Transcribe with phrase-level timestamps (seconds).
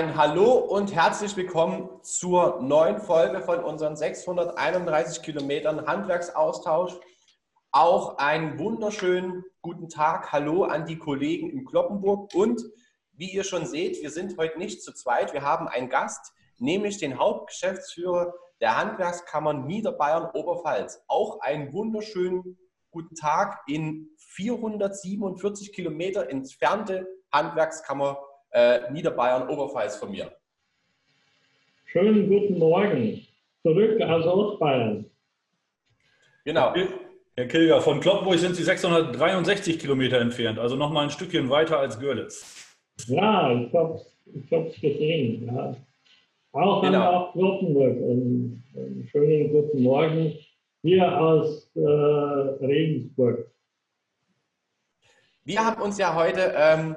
[0.00, 6.94] ein Hallo und herzlich willkommen zur neuen Folge von unseren 631 Kilometern Handwerksaustausch.
[7.70, 10.32] Auch einen wunderschönen guten Tag.
[10.32, 12.34] Hallo an die Kollegen in Kloppenburg.
[12.34, 12.62] Und
[13.12, 15.34] wie ihr schon seht, wir sind heute nicht zu zweit.
[15.34, 21.02] Wir haben einen Gast, nämlich den Hauptgeschäftsführer der Handwerkskammern Niederbayern Oberpfalz.
[21.08, 22.56] Auch einen wunderschönen
[22.90, 28.16] guten Tag in 447 Kilometer entfernte Handwerkskammer
[28.50, 30.30] äh, Niederbayern Oberpfalz von mir.
[31.86, 33.26] Schönen guten Morgen.
[33.62, 35.04] Zurück aus Ostbayern.
[36.44, 36.74] Genau.
[37.36, 41.78] Herr Kilger, von Kloppenburg sind Sie 663 Kilometer entfernt, also noch mal ein Stückchen weiter
[41.78, 42.76] als Görlitz.
[43.06, 45.46] Ja, ich habe es ich gesehen.
[45.46, 45.74] Ja.
[46.52, 47.26] Auch genau.
[47.26, 47.96] an Kloppenburg.
[47.96, 50.34] Einen, einen, schönen guten Morgen
[50.82, 53.50] hier aus äh, Regensburg.
[55.44, 56.96] Wir haben uns ja heute ähm,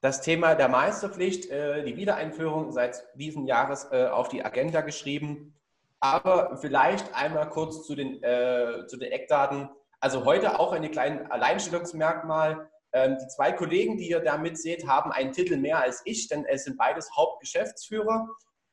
[0.00, 5.54] das Thema der Meisterpflicht, äh, die Wiedereinführung seit diesem Jahres äh, auf die Agenda geschrieben.
[6.00, 9.68] Aber vielleicht einmal kurz zu den, äh, zu den Eckdaten.
[10.00, 12.70] Also heute auch ein kleines Alleinstellungsmerkmal.
[12.92, 16.46] Ähm, die zwei Kollegen, die ihr da mitseht, haben einen Titel mehr als ich, denn
[16.46, 18.28] es sind beides Hauptgeschäftsführer.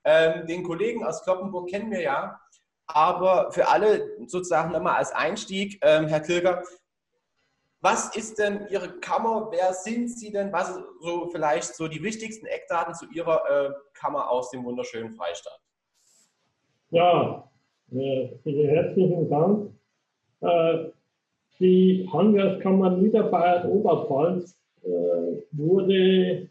[0.05, 2.39] Ähm, den Kollegen aus Kloppenburg kennen wir ja.
[2.87, 6.63] Aber für alle sozusagen nochmal als Einstieg, ähm, Herr Kilger,
[7.81, 9.49] was ist denn Ihre Kammer?
[9.51, 10.51] Wer sind Sie denn?
[10.51, 15.59] Was so vielleicht so die wichtigsten Eckdaten zu Ihrer äh, Kammer aus dem wunderschönen Freistaat?
[16.89, 17.49] Ja,
[17.91, 19.71] äh, vielen herzlichen Dank.
[20.41, 20.89] Äh,
[21.59, 24.87] die Handwerkskammer Niederbayern Oberpfalz äh,
[25.51, 26.49] wurde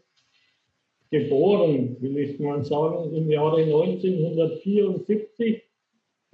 [1.09, 5.66] geboren, will ich mal sagen, im Jahre 1974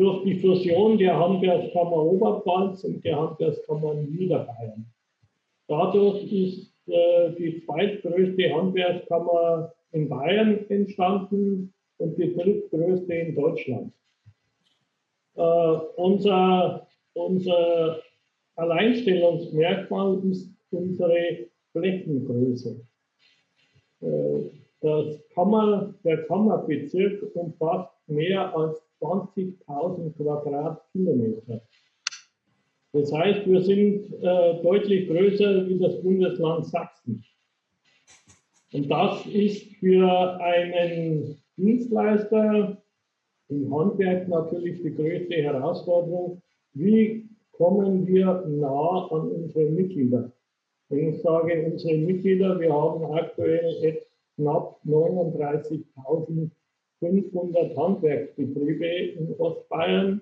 [0.03, 4.85] durch die Fusion der Handwerkskammer Oberpfalz und der Handwerkskammer Niederbayern.
[5.69, 13.93] Dadurch ist äh, die zweitgrößte Handwerkskammer in Bayern entstanden und die drittgrößte in Deutschland.
[15.35, 15.41] Äh,
[15.95, 18.01] unser, unser
[18.57, 22.85] Alleinstellungsmerkmal ist unsere Flächengröße.
[24.01, 24.39] Äh,
[24.81, 31.61] das Kammer, der Kammerbezirk umfasst mehr als 20.000 Quadratkilometer.
[32.93, 37.23] Das heißt, wir sind äh, deutlich größer wie das Bundesland Sachsen.
[38.71, 42.77] Und das ist für einen Dienstleister
[43.49, 46.41] im Handwerk natürlich die größte Herausforderung.
[46.73, 50.31] Wie kommen wir nah an unsere Mitglieder?
[50.89, 54.01] Wenn ich sage unsere Mitglieder, wir haben aktuell
[54.35, 56.49] knapp 39.000
[57.03, 60.21] 500 Handwerksbetriebe in Ostbayern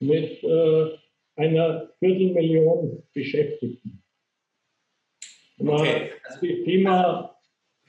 [0.00, 0.86] mit äh,
[1.36, 4.02] einer Viertelmillion Beschäftigten.
[5.58, 6.10] Okay.
[6.24, 7.36] Das Thema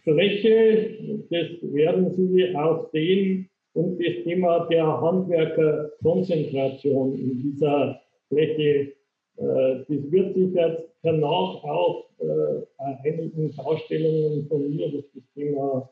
[0.03, 0.97] Fläche,
[1.29, 8.93] das werden Sie auch sehen, und das Thema der Handwerkerkonzentration in dieser Fläche,
[9.37, 9.39] äh,
[9.87, 15.89] das wird sich jetzt danach auch äh, bei einigen Darstellungen von mir, das Thema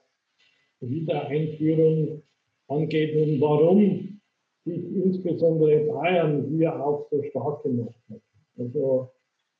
[0.82, 2.22] Wiedereinführung
[2.68, 4.22] angeht und warum
[4.66, 8.22] sich insbesondere Bayern hier auch so stark gemacht hat.
[8.58, 9.10] Also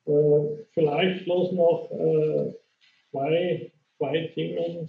[0.06, 2.52] äh, vielleicht bloß noch äh,
[3.10, 4.88] zwei, zwei Themen.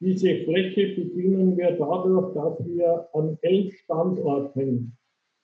[0.00, 4.96] Diese Fläche bedienen wir dadurch, dass wir an elf Standorten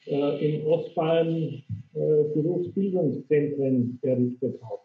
[0.07, 1.63] äh, in Ostbayern
[1.95, 4.83] äh, Berufsbildungszentren errichtet haben.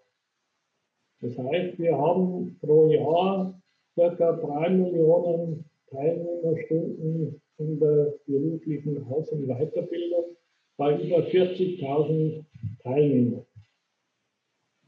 [1.22, 3.61] Das heißt, wir haben pro Jahr
[4.10, 4.32] ca.
[4.34, 10.36] 3 Millionen Teilnehmerstunden in der beruflichen Aus- und Weiterbildung
[10.78, 12.44] bei über 40.000
[12.82, 13.46] Teilnehmern.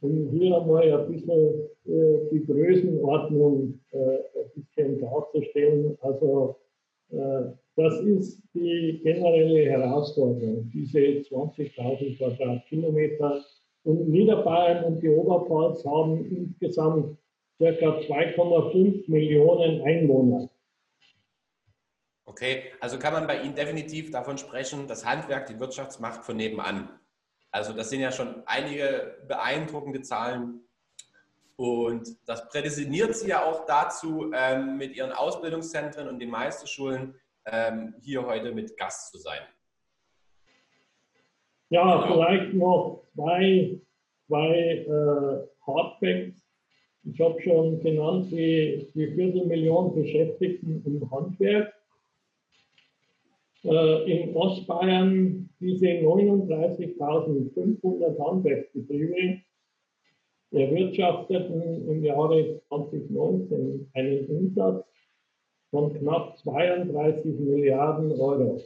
[0.01, 5.97] Um hier einmal ein bisschen äh, die Größenordnung äh, ein bisschen darzustellen.
[6.01, 6.57] Also
[7.11, 7.43] äh,
[7.75, 13.43] das ist die generelle Herausforderung, diese 20.000 Quadratkilometer.
[13.83, 17.17] Und Niederbayern und die Oberpfalz haben insgesamt
[17.57, 20.49] circa 2,5 Millionen Einwohner.
[22.25, 26.89] Okay, also kann man bei Ihnen definitiv davon sprechen, das Handwerk, die Wirtschaftsmacht von nebenan.
[27.51, 30.61] Also das sind ja schon einige beeindruckende Zahlen.
[31.55, 37.15] Und das prädestiniert Sie ja auch dazu, ähm, mit Ihren Ausbildungszentren und den Meisterschulen
[37.45, 39.41] ähm, hier heute mit Gast zu sein.
[41.69, 43.79] Ja, vielleicht noch zwei,
[44.27, 46.42] zwei äh, Hardfacts
[47.05, 51.73] ich habe schon genannt die, die Viertelmillion Beschäftigten im Handwerk.
[53.63, 59.41] Äh, in Ostbayern diese 39.500 Handwerksbetriebe
[60.51, 64.85] erwirtschafteten im Jahre 2019 einen Umsatz
[65.71, 68.61] von knapp 32 Milliarden Euro.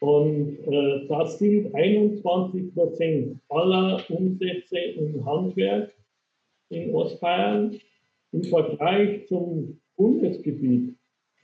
[0.00, 5.92] Und äh, das sind 21 Prozent aller Umsätze im Handwerk
[6.70, 7.78] in Ostbayern.
[8.32, 10.96] Im Vergleich zum Bundesgebiet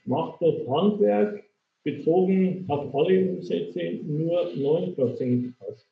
[0.05, 1.43] macht das Handwerk
[1.83, 5.87] bezogen auf alle Umsätze nur 9 Prozent aus.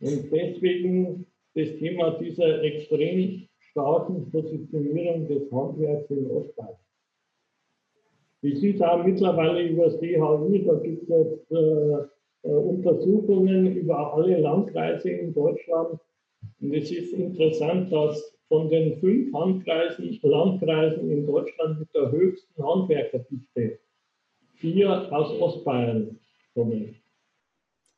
[0.00, 6.78] Und deswegen das Thema dieser extrem starken Positionierung des Handwerks in Ostbayern.
[8.42, 14.40] Wie Sie sagen, mittlerweile über das DHI, da gibt es äh, äh, Untersuchungen über alle
[14.40, 16.00] Landkreise in Deutschland.
[16.60, 22.62] Und es ist interessant, dass von den fünf Landkreisen, Landkreisen in Deutschland mit der höchsten
[22.62, 23.78] Handwerkerdichte
[24.56, 26.18] vier aus Ostbayern
[26.52, 26.94] kommen.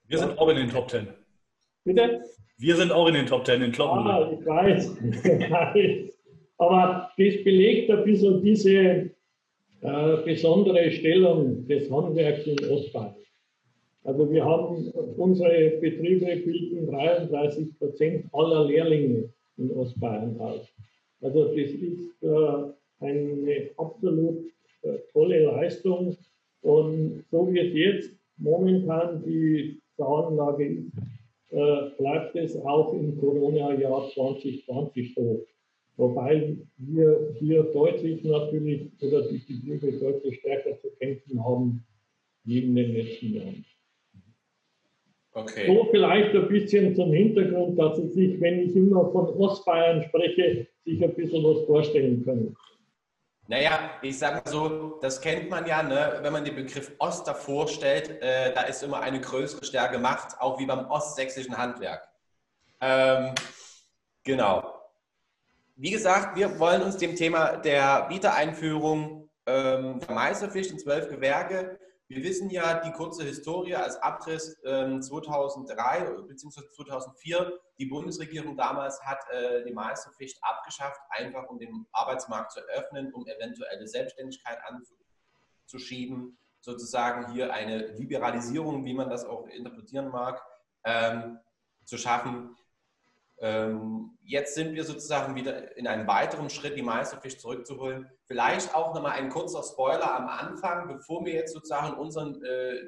[0.06, 1.08] Wir sind auch in den Top Ten.
[1.82, 2.22] Bitte?
[2.58, 4.06] Wir sind auch in den Top Ten in Kloppen.
[4.06, 4.96] Ah, ich weiß.
[5.24, 6.12] ich weiß.
[6.58, 9.10] Aber das belegt ein bisschen diese
[9.80, 13.16] äh, besondere Stellung des Handwerks in Ostbayern.
[14.04, 20.68] Also wir haben unsere Betriebe bilden 33 Prozent aller Lehrlinge in Ostbayern aus.
[21.20, 24.44] Also das ist äh, eine absolut
[24.82, 26.16] äh, tolle Leistung.
[26.62, 30.92] Und so wie es jetzt momentan die Zahlenlage ist,
[31.50, 35.46] äh, bleibt es auch im Corona-Jahr 2020 so.
[35.96, 41.86] Wobei wir hier deutlich natürlich oder die Betriebe deutlich stärker zu kämpfen haben
[42.42, 43.64] wie in den letzten Jahren.
[45.36, 45.66] Okay.
[45.66, 50.68] So vielleicht ein bisschen zum Hintergrund, dass Sie sich, wenn ich immer von Ostbayern spreche,
[50.84, 52.56] sich ein bisschen was vorstellen können.
[53.48, 56.18] Naja, ich sage mal so, das kennt man ja, ne?
[56.22, 60.40] wenn man den Begriff Ost davor stellt, äh, da ist immer eine größere Stärke Macht,
[60.40, 62.08] auch wie beim ostsächsischen Handwerk.
[62.80, 63.34] Ähm,
[64.22, 64.72] genau.
[65.76, 71.78] Wie gesagt, wir wollen uns dem Thema der Wiedereinführung ähm, der Meisterpflicht in zwölf Gewerke
[72.08, 76.60] wir wissen ja die kurze Historie als Abriss äh, 2003 bzw.
[76.74, 77.58] 2004.
[77.78, 83.26] Die Bundesregierung damals hat äh, die Meisterpflicht abgeschafft, einfach um den Arbeitsmarkt zu öffnen, um
[83.26, 84.58] eventuelle Selbstständigkeit
[85.64, 90.42] anzuschieben, sozusagen hier eine Liberalisierung, wie man das auch interpretieren mag,
[90.84, 91.38] ähm,
[91.84, 92.54] zu schaffen.
[93.38, 98.10] Ähm, jetzt sind wir sozusagen wieder in einem weiteren Schritt, die Meisterpflicht zurückzuholen.
[98.26, 102.80] Vielleicht auch nochmal ein kurzer Spoiler am Anfang, bevor wir jetzt sozusagen in unseren äh,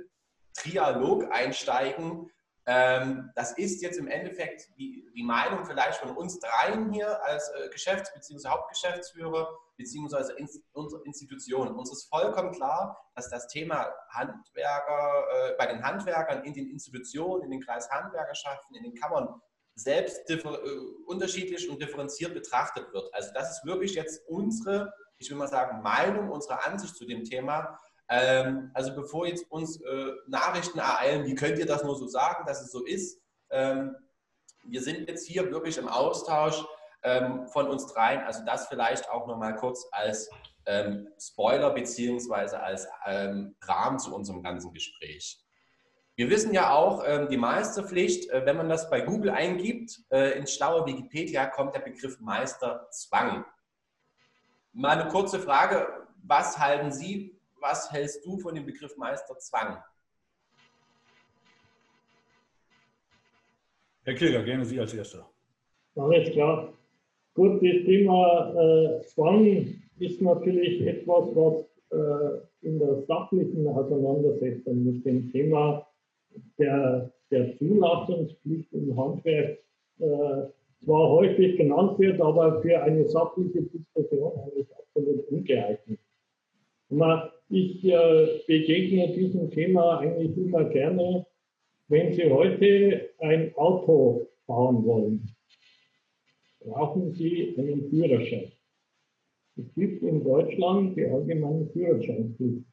[0.54, 2.30] Trialog einsteigen.
[2.68, 7.48] Ähm, das ist jetzt im Endeffekt die, die, Meinung vielleicht von uns dreien hier als
[7.50, 8.48] äh, Geschäfts- bzw.
[8.48, 10.32] Hauptgeschäftsführer bzw.
[10.36, 11.76] In, unsere Institution.
[11.76, 17.44] Uns ist vollkommen klar, dass das Thema Handwerker, äh, bei den Handwerkern in den Institutionen,
[17.44, 19.40] in den Kreishandwerkerschaften, in den Kammern
[19.76, 20.42] selbst äh,
[21.06, 23.14] unterschiedlich und differenziert betrachtet wird.
[23.14, 27.24] Also das ist wirklich jetzt unsere, ich will mal sagen, Meinung, unsere Ansicht zu dem
[27.24, 27.78] Thema.
[28.08, 32.44] Ähm, also bevor jetzt uns äh, Nachrichten ereilen, wie könnt ihr das nur so sagen,
[32.46, 33.20] dass es so ist?
[33.50, 33.96] Ähm,
[34.64, 36.64] wir sind jetzt hier wirklich im Austausch
[37.02, 38.20] ähm, von uns dreien.
[38.20, 40.28] Also das vielleicht auch nochmal kurz als
[40.66, 45.40] ähm, Spoiler beziehungsweise als ähm, Rahmen zu unserem ganzen Gespräch.
[46.16, 50.38] Wir wissen ja auch, ähm, die Meisterpflicht, äh, wenn man das bei Google eingibt, äh,
[50.38, 53.44] ins schlaue Wikipedia kommt der Begriff Meisterzwang.
[54.78, 55.86] Mal eine kurze Frage,
[56.22, 59.78] was halten Sie, was hältst du von dem Begriff Meisterzwang?
[64.04, 65.26] Herr Kilger, gerne Sie als Erster.
[65.94, 66.74] Alles klar.
[67.32, 75.06] Gut, das Thema äh, Zwang ist natürlich etwas, was äh, in der sachlichen Auseinandersetzung mit
[75.06, 75.86] dem Thema
[76.58, 79.58] der, der Zulassungspflicht im Handwerk
[80.00, 80.42] äh,
[80.84, 86.00] zwar häufig genannt wird, aber für eine sachliche Diskussion eigentlich absolut ungeeignet.
[87.48, 91.26] Ich äh, begegne diesem Thema eigentlich immer gerne,
[91.88, 95.30] wenn Sie heute ein Auto fahren wollen,
[96.60, 98.50] brauchen Sie einen Führerschein.
[99.56, 102.64] Es gibt in Deutschland die allgemeine Führerscheinpflicht.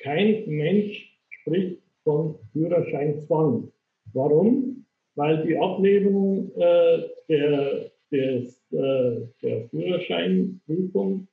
[0.00, 3.72] Kein Mensch spricht von Führerscheinzwang.
[4.12, 4.77] Warum?
[5.18, 11.26] Weil die Ablehnung äh, der, des, äh, der Führerscheinprüfung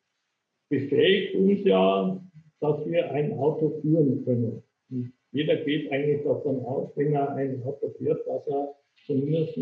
[0.69, 2.19] befähigt uns ja,
[2.61, 4.63] dass wir ein Auto führen können.
[4.89, 8.75] Und jeder geht eigentlich davon aus, wenn er ein Auto fährt, dass er
[9.05, 9.55] zumindest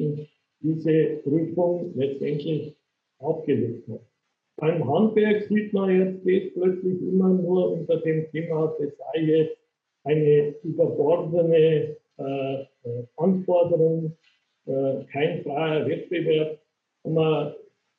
[0.61, 2.77] diese Prüfung letztendlich
[3.19, 4.07] aufgelegt hat.
[4.55, 9.57] Beim Handwerk sieht man jetzt das plötzlich immer nur unter dem Thema, das sei jetzt
[10.05, 14.17] eine überbordene äh, äh, Anforderung,
[14.65, 16.59] äh, kein freier Wettbewerb.
[17.03, 17.53] Und man,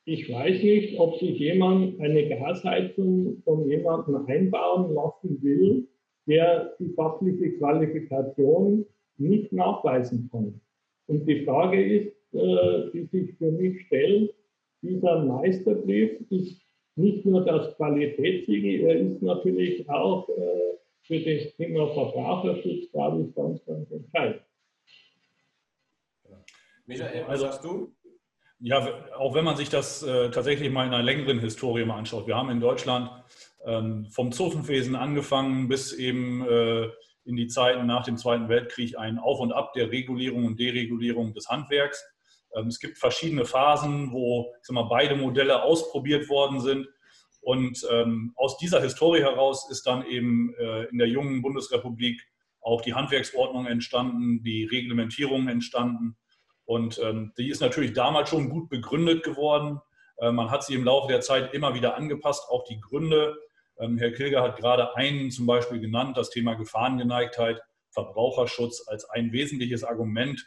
[0.04, 5.88] ich weiß nicht, ob sich jemand eine Gasheizung von jemandem einbauen lassen will,
[6.26, 8.86] der die fachliche Qualifikation
[9.18, 10.60] nicht nachweisen kann.
[11.06, 14.34] Und die Frage ist, äh, die sich für mich stellt,
[14.82, 16.60] dieser Meisterbrief ist
[16.96, 23.34] nicht nur das Qualitätssiegel, er ist natürlich auch äh, für das Thema Verbraucherschutz, glaube ich,
[23.34, 24.42] ganz, ganz entscheidend.
[26.86, 27.94] Michael, was sagst du?
[28.60, 28.86] Ja,
[29.16, 32.26] auch wenn man sich das äh, tatsächlich mal in einer längeren Historie mal anschaut.
[32.26, 33.10] Wir haben in Deutschland
[33.64, 36.88] ähm, vom Zofenwesen angefangen bis eben äh,
[37.24, 41.34] in die Zeiten nach dem Zweiten Weltkrieg ein Auf und Ab der Regulierung und Deregulierung
[41.34, 42.04] des Handwerks.
[42.54, 46.88] Ähm, es gibt verschiedene Phasen, wo ich sag mal, beide Modelle ausprobiert worden sind.
[47.40, 52.22] Und ähm, aus dieser Historie heraus ist dann eben äh, in der jungen Bundesrepublik
[52.60, 56.16] auch die Handwerksordnung entstanden, die Reglementierung entstanden.
[56.64, 59.80] Und ähm, die ist natürlich damals schon gut begründet geworden.
[60.18, 63.37] Äh, man hat sie im Laufe der Zeit immer wieder angepasst, auch die Gründe.
[63.78, 69.33] Ähm, Herr Kilger hat gerade einen zum Beispiel genannt, das Thema Gefahrengeneigtheit, Verbraucherschutz als ein
[69.33, 70.44] wesentliches Argument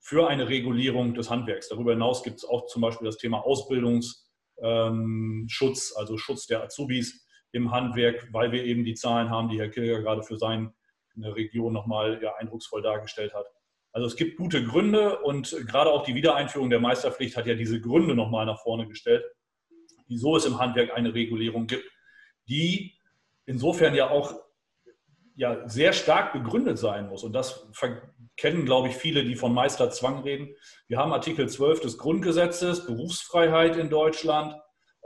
[0.00, 1.68] für eine Regulierung des Handwerks.
[1.68, 4.20] Darüber hinaus gibt es auch zum Beispiel das Thema Ausbildungsschutz,
[4.62, 5.46] ähm,
[5.96, 10.00] also Schutz der Azubis im Handwerk, weil wir eben die Zahlen haben, die Herr Kilger
[10.00, 10.72] gerade für seine
[11.16, 13.46] Region nochmal ja, eindrucksvoll dargestellt hat.
[13.94, 17.80] Also es gibt gute Gründe und gerade auch die Wiedereinführung der Meisterpflicht hat ja diese
[17.80, 19.24] Gründe nochmal nach vorne gestellt,
[20.08, 21.88] wieso es im Handwerk eine Regulierung gibt,
[22.48, 22.92] die
[23.46, 24.34] insofern ja auch
[25.36, 27.22] ja, sehr stark begründet sein muss.
[27.22, 27.68] Und das
[28.36, 30.56] kennen, glaube ich, viele, die von Meisterzwang reden.
[30.88, 34.56] Wir haben Artikel 12 des Grundgesetzes, Berufsfreiheit in Deutschland.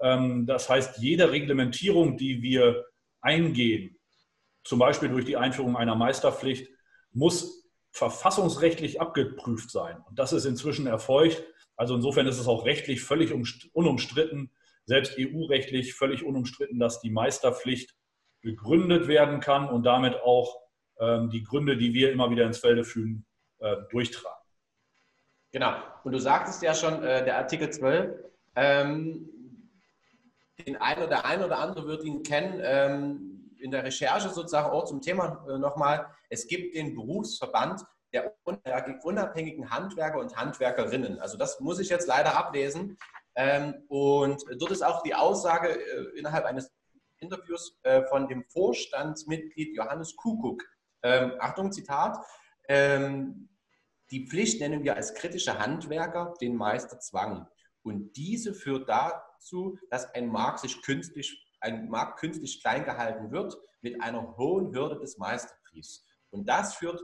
[0.01, 2.87] Ähm, das heißt, jede Reglementierung, die wir
[3.21, 3.99] eingehen,
[4.65, 6.71] zum Beispiel durch die Einführung einer Meisterpflicht,
[7.13, 7.58] muss
[7.93, 9.99] verfassungsrechtlich abgeprüft sein.
[10.09, 11.43] Und das ist inzwischen erfolgt.
[11.77, 13.33] Also insofern ist es auch rechtlich völlig
[13.73, 14.51] unumstritten,
[14.85, 17.95] selbst EU-rechtlich völlig unumstritten, dass die Meisterpflicht
[18.41, 20.61] begründet werden kann und damit auch
[20.99, 23.27] ähm, die Gründe, die wir immer wieder ins Felde führen,
[23.59, 24.39] äh, durchtragen.
[25.53, 25.75] Genau.
[26.05, 28.15] Und du sagtest ja schon, äh, der Artikel 12,
[28.57, 29.29] ähm,
[30.67, 32.61] den einen oder ein oder andere wird ihn kennen.
[32.63, 37.83] Ähm, in der Recherche sozusagen auch zum Thema äh, nochmal, es gibt den Berufsverband
[38.13, 38.35] der
[39.03, 41.19] unabhängigen Handwerker und Handwerkerinnen.
[41.19, 42.97] Also das muss ich jetzt leider ablesen.
[43.35, 46.73] Ähm, und dort ist auch die Aussage äh, innerhalb eines
[47.19, 50.63] Interviews äh, von dem Vorstandsmitglied Johannes Kuckuck.
[51.03, 52.17] Ähm, Achtung, Zitat.
[52.69, 53.51] Ähm,
[54.11, 57.47] die Pflicht nennen wir als kritische Handwerker den Meisterzwang.
[57.83, 63.57] Und diese führt dazu, dass ein Markt sich künstlich ein Markt künstlich klein gehalten wird
[63.81, 66.05] mit einer hohen Hürde des Meisterbriefs.
[66.31, 67.01] Und das führt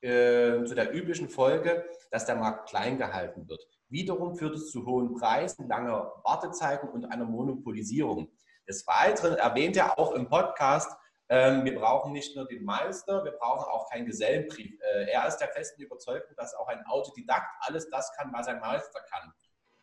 [0.00, 3.62] äh, zu der üblichen Folge, dass der Markt klein gehalten wird.
[3.88, 8.30] Wiederum führt es zu hohen Preisen, langer Wartezeiten und einer Monopolisierung.
[8.68, 10.90] Des Weiteren erwähnt er auch im Podcast,
[11.28, 14.78] ähm, wir brauchen nicht nur den Meister, wir brauchen auch keinen Gesellenbrief.
[14.80, 18.60] Äh, er ist der festen Überzeugung, dass auch ein Autodidakt alles das kann, was ein
[18.60, 19.32] Meister kann.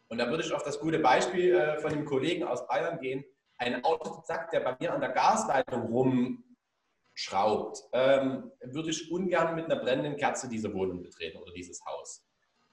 [0.07, 3.23] Und da würde ich auf das gute Beispiel äh, von dem Kollegen aus Bayern gehen
[3.61, 5.91] ein Autodidakt, der bei mir an der Gasleitung
[7.21, 12.25] rumschraubt, ähm, würde ich ungern mit einer brennenden Kerze diese Wohnung betreten oder dieses Haus.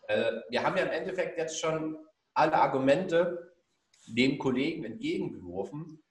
[0.09, 1.99] Äh, wir haben ja im Endeffekt jetzt schon
[2.35, 3.53] alle Argumente
[4.07, 6.03] dem Kollegen entgegengeworfen,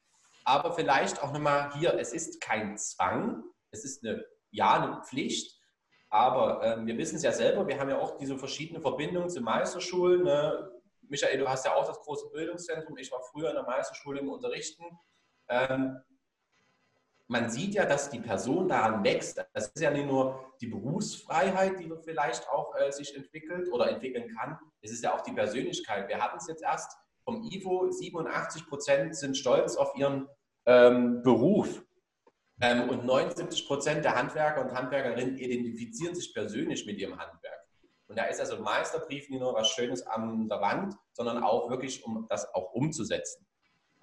[0.45, 5.59] aber vielleicht auch nochmal hier, es ist kein Zwang, es ist eine, ja, eine Pflicht,
[6.09, 9.41] aber ähm, wir wissen es ja selber, wir haben ja auch diese verschiedenen Verbindungen zu
[9.41, 10.71] Meisterschulen, ne?
[11.09, 12.97] Michael, du hast ja auch das große Bildungszentrum.
[12.97, 14.83] Ich war früher in der Meisterschule im Unterrichten.
[15.47, 16.01] Ähm,
[17.27, 19.45] man sieht ja, dass die Person daran wächst.
[19.53, 24.33] Das ist ja nicht nur die Berufsfreiheit, die vielleicht auch äh, sich entwickelt oder entwickeln
[24.37, 24.57] kann.
[24.81, 26.07] Es ist ja auch die Persönlichkeit.
[26.07, 30.27] Wir hatten es jetzt erst vom IFO, 87 Prozent sind stolz auf ihren
[30.65, 31.83] ähm, Beruf.
[32.61, 37.59] Ähm, und 79 Prozent der Handwerker und Handwerkerinnen identifizieren sich persönlich mit ihrem Handwerk.
[38.07, 42.03] Und da ist also Meisterbrief nicht nur was Schönes an der Wand, sondern auch wirklich,
[42.05, 43.45] um das auch umzusetzen.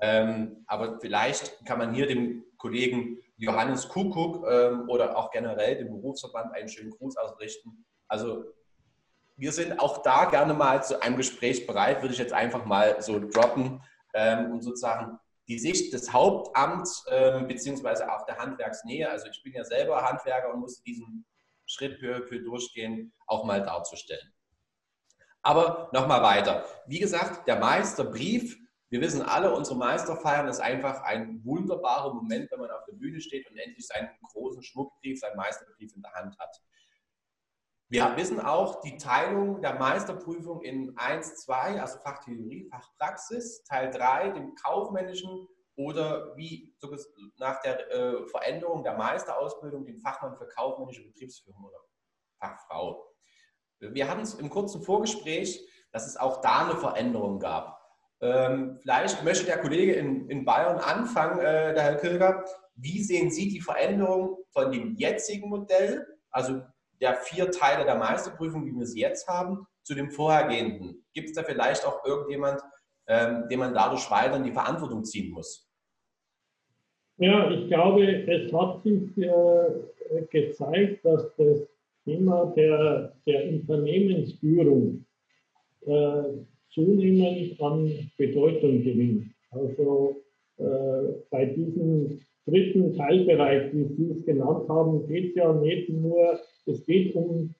[0.00, 5.88] Ähm, aber vielleicht kann man hier dem Kollegen Johannes Kuckuck ähm, oder auch generell dem
[5.88, 7.84] Berufsverband einen schönen Gruß ausrichten.
[8.08, 8.44] Also
[9.36, 13.02] wir sind auch da gerne mal zu einem Gespräch bereit, würde ich jetzt einfach mal
[13.02, 13.82] so droppen
[14.14, 19.10] ähm, und sozusagen die Sicht des Hauptamts ähm, beziehungsweise auch der Handwerksnähe.
[19.10, 21.26] Also ich bin ja selber Handwerker und musste diesen
[21.66, 24.32] Schritt für, für durchgehen, auch mal darzustellen.
[25.42, 26.64] Aber nochmal weiter.
[26.86, 28.56] Wie gesagt, der Meisterbrief,
[28.94, 33.20] wir wissen alle, unsere Meisterfeiern ist einfach ein wunderbarer Moment, wenn man auf der Bühne
[33.20, 36.56] steht und endlich seinen großen Schmuckbrief, seinen Meisterbrief in der Hand hat.
[37.88, 44.28] Wir wissen auch die Teilung der Meisterprüfung in 1, 2, also Fachtheorie, Fachpraxis, Teil 3,
[44.30, 46.72] dem kaufmännischen oder wie
[47.38, 51.78] nach der äh, Veränderung der Meisterausbildung den Fachmann für kaufmännische Betriebsführung oder
[52.38, 53.12] Fachfrau.
[53.80, 57.83] Wir hatten es im kurzen Vorgespräch, dass es auch da eine Veränderung gab.
[58.20, 62.44] Ähm, vielleicht möchte der Kollege in, in Bayern anfangen, äh, der Herr Kilger.
[62.76, 66.62] Wie sehen Sie die Veränderung von dem jetzigen Modell, also
[67.00, 71.04] der vier Teile der Meisterprüfung, wie wir sie jetzt haben, zu dem vorhergehenden?
[71.12, 72.60] Gibt es da vielleicht auch irgendjemand,
[73.06, 75.68] ähm, dem man dadurch weiter in die Verantwortung ziehen muss?
[77.18, 81.68] Ja, ich glaube, es hat sich äh, gezeigt, dass das
[82.04, 85.04] Thema der, der Unternehmensführung
[85.86, 86.22] äh,
[86.74, 89.26] zunehmend an Bedeutung gewinnt.
[89.50, 90.22] Also
[90.58, 96.38] äh, bei diesem dritten Teilbereich, wie Sie es genannt haben, geht es ja nicht nur,
[96.66, 97.54] es geht um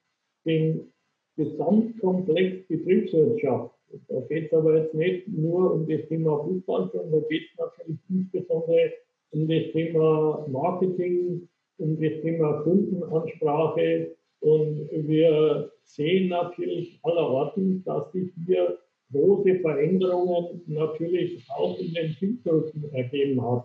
[0.45, 0.93] den
[1.37, 3.75] Gesamtkomplex Betriebswirtschaft.
[4.09, 7.59] Da geht es aber jetzt nicht nur um das Thema Fußball, sondern da geht es
[7.59, 8.93] natürlich insbesondere
[9.31, 14.17] um das Thema Marketing, um das Thema Kundenansprache.
[14.41, 18.79] Und wir sehen natürlich allerorten, dass sich hier
[19.13, 23.65] große Veränderungen natürlich auch in den Zielgruppen ergeben hat.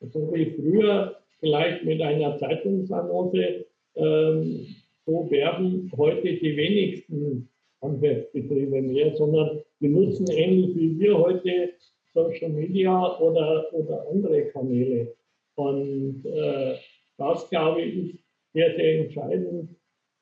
[0.00, 3.64] So wie früher vielleicht mit einer Zeitungsannonce,
[3.96, 4.66] ähm,
[5.04, 7.48] so werden heute die wenigsten
[7.80, 11.72] Handwerksbetriebe mehr, sondern die nutzen ähnlich wie wir heute
[12.14, 15.14] Social Media oder, oder andere Kanäle.
[15.56, 16.76] Und äh,
[17.18, 19.70] das, glaube ich, ist sehr, sehr entscheidend,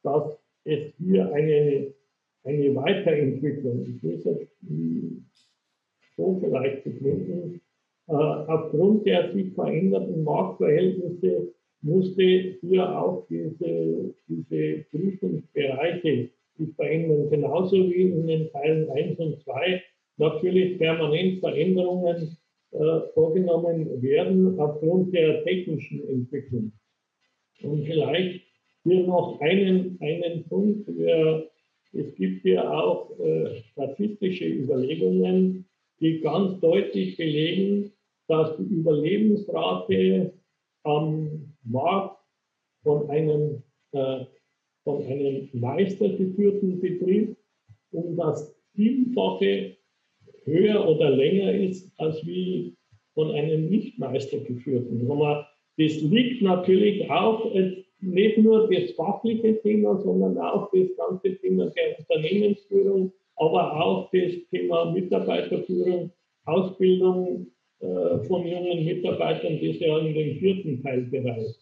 [0.02, 1.92] dass es hier eine,
[2.44, 4.24] eine Weiterentwicklung, will es
[6.16, 7.60] so vielleicht begründen,
[8.08, 12.22] äh, aufgrund der sich veränderten Marktverhältnisse musste
[12.60, 16.28] hier auch diese, diese Prüfungsbereiche
[16.58, 19.82] sich verändern, genauso wie in den Teilen 1 und 2
[20.18, 22.36] natürlich permanent Veränderungen
[22.72, 26.72] äh, vorgenommen werden aufgrund der technischen Entwicklung.
[27.62, 28.42] Und vielleicht
[28.84, 30.86] hier noch einen, einen Punkt.
[30.96, 31.48] Wir,
[31.92, 35.66] es gibt hier auch äh, statistische Überlegungen,
[36.00, 37.92] die ganz deutlich belegen,
[38.28, 40.32] dass die Überlebensrate
[40.84, 42.18] am Markt
[42.82, 44.24] von einem, äh,
[44.84, 47.36] von einem meistergeführten Betrieb
[47.90, 49.76] um das Vielfache
[50.44, 52.76] höher oder länger ist als wie
[53.14, 55.06] von einem nicht meistergeführten.
[55.76, 57.52] Das liegt natürlich auch
[58.02, 64.32] nicht nur das fachliche Thema, sondern auch das ganze Thema der Unternehmensführung, aber auch das
[64.50, 66.10] Thema Mitarbeiterführung,
[66.44, 67.46] Ausbildung
[67.80, 71.56] äh, von jungen Mitarbeitern, das ja in dem vierten Teilbereich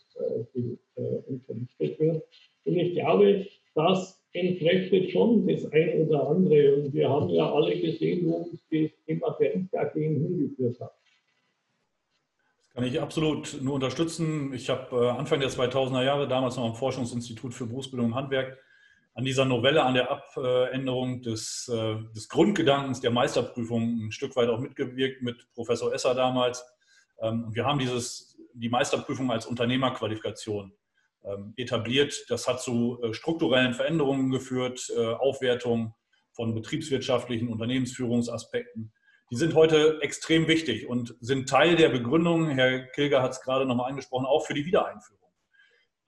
[0.55, 2.23] äh, äh, unterrichtet wird.
[2.65, 6.77] Und ich glaube, das entkräftet schon das eine oder andere.
[6.77, 10.93] Und wir haben ja alle gesehen, wo uns das Thema der AG hingeführt hat.
[12.79, 14.53] Kann ich absolut nur unterstützen.
[14.53, 18.57] Ich habe Anfang der 2000er Jahre damals noch am Forschungsinstitut für Berufsbildung und Handwerk
[19.15, 24.49] an dieser Novelle, an der Abänderung des, äh, des Grundgedankens der Meisterprüfung ein Stück weit
[24.49, 26.65] auch mitgewirkt mit Professor Esser damals.
[27.21, 30.73] Ähm, wir haben dieses, die Meisterprüfung als Unternehmerqualifikation
[31.25, 32.27] ähm, etabliert.
[32.29, 35.97] Das hat zu äh, strukturellen Veränderungen geführt, äh, Aufwertung
[36.31, 38.93] von betriebswirtschaftlichen Unternehmensführungsaspekten.
[39.31, 43.67] Die sind heute extrem wichtig und sind Teil der Begründung, Herr Kilger hat es gerade
[43.67, 45.31] nochmal angesprochen, auch für die Wiedereinführung.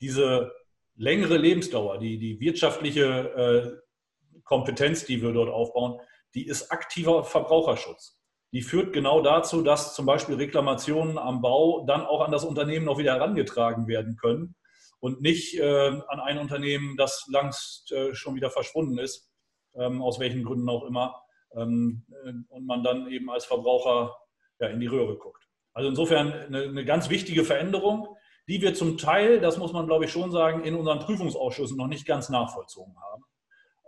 [0.00, 0.52] Diese
[0.96, 6.00] längere Lebensdauer, die, die wirtschaftliche äh, Kompetenz, die wir dort aufbauen,
[6.34, 8.18] die ist aktiver Verbraucherschutz.
[8.52, 12.86] Die führt genau dazu, dass zum Beispiel Reklamationen am Bau dann auch an das Unternehmen
[12.86, 14.56] noch wieder herangetragen werden können
[14.98, 19.30] und nicht äh, an ein Unternehmen, das langst äh, schon wieder verschwunden ist,
[19.74, 21.22] ähm, aus welchen Gründen auch immer,
[21.54, 24.16] ähm, äh, und man dann eben als Verbraucher
[24.58, 25.48] ja, in die Röhre guckt.
[25.72, 28.16] Also insofern eine, eine ganz wichtige Veränderung
[28.50, 31.86] die wir zum Teil, das muss man glaube ich schon sagen, in unseren Prüfungsausschüssen noch
[31.86, 33.24] nicht ganz nachvollzogen haben.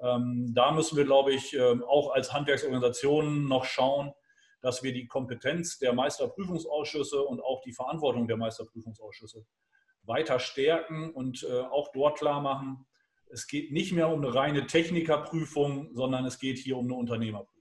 [0.01, 4.13] Ähm, da müssen wir, glaube ich, ähm, auch als Handwerksorganisationen noch schauen,
[4.61, 9.45] dass wir die Kompetenz der Meisterprüfungsausschüsse und auch die Verantwortung der Meisterprüfungsausschüsse
[10.05, 12.87] weiter stärken und äh, auch dort klar machen,
[13.33, 17.53] es geht nicht mehr um eine reine Technikerprüfung, sondern es geht hier um eine Unternehmerprüfung.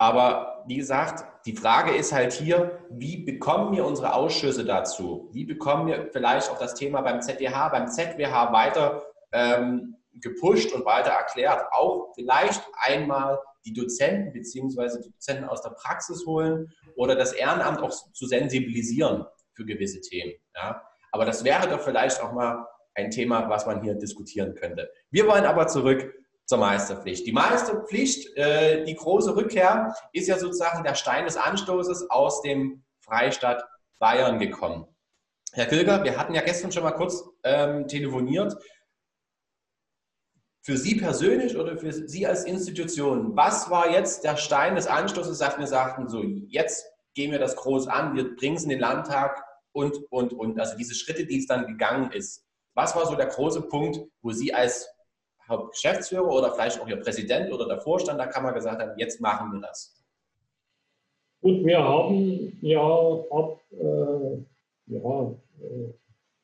[0.00, 5.28] Aber wie gesagt, die Frage ist halt hier, wie bekommen wir unsere Ausschüsse dazu?
[5.32, 10.84] Wie bekommen wir vielleicht auch das Thema beim ZDH, beim ZWH weiter ähm, gepusht und
[10.84, 11.66] weiter erklärt?
[11.72, 15.02] Auch vielleicht einmal die Dozenten bzw.
[15.02, 20.34] die Dozenten aus der Praxis holen oder das Ehrenamt auch zu sensibilisieren für gewisse Themen.
[20.54, 20.80] Ja?
[21.10, 22.64] Aber das wäre doch vielleicht auch mal
[22.98, 24.90] ein Thema, was man hier diskutieren könnte.
[25.10, 26.12] Wir wollen aber zurück
[26.44, 27.26] zur Meisterpflicht.
[27.26, 32.82] Die Meisterpflicht, äh, die große Rückkehr, ist ja sozusagen der Stein des Anstoßes aus dem
[33.00, 33.64] Freistaat
[33.98, 34.86] Bayern gekommen.
[35.52, 38.56] Herr Kilger, wir hatten ja gestern schon mal kurz ähm, telefoniert.
[40.62, 45.38] Für Sie persönlich oder für Sie als Institution, was war jetzt der Stein des Anstoßes,
[45.38, 48.80] dass wir sagten, so jetzt gehen wir das groß an, wir bringen es in den
[48.80, 50.60] Landtag und, und, und.
[50.60, 52.47] Also diese Schritte, die es dann gegangen ist.
[52.78, 54.88] Was war so der große Punkt, wo Sie als
[55.48, 59.50] Hauptgeschäftsführer oder vielleicht auch Ihr Präsident oder der Vorstand der Kammer gesagt haben, jetzt machen
[59.50, 60.00] wir das?
[61.42, 62.80] Gut, wir haben ja
[63.32, 64.44] ab äh,
[64.86, 65.34] ja,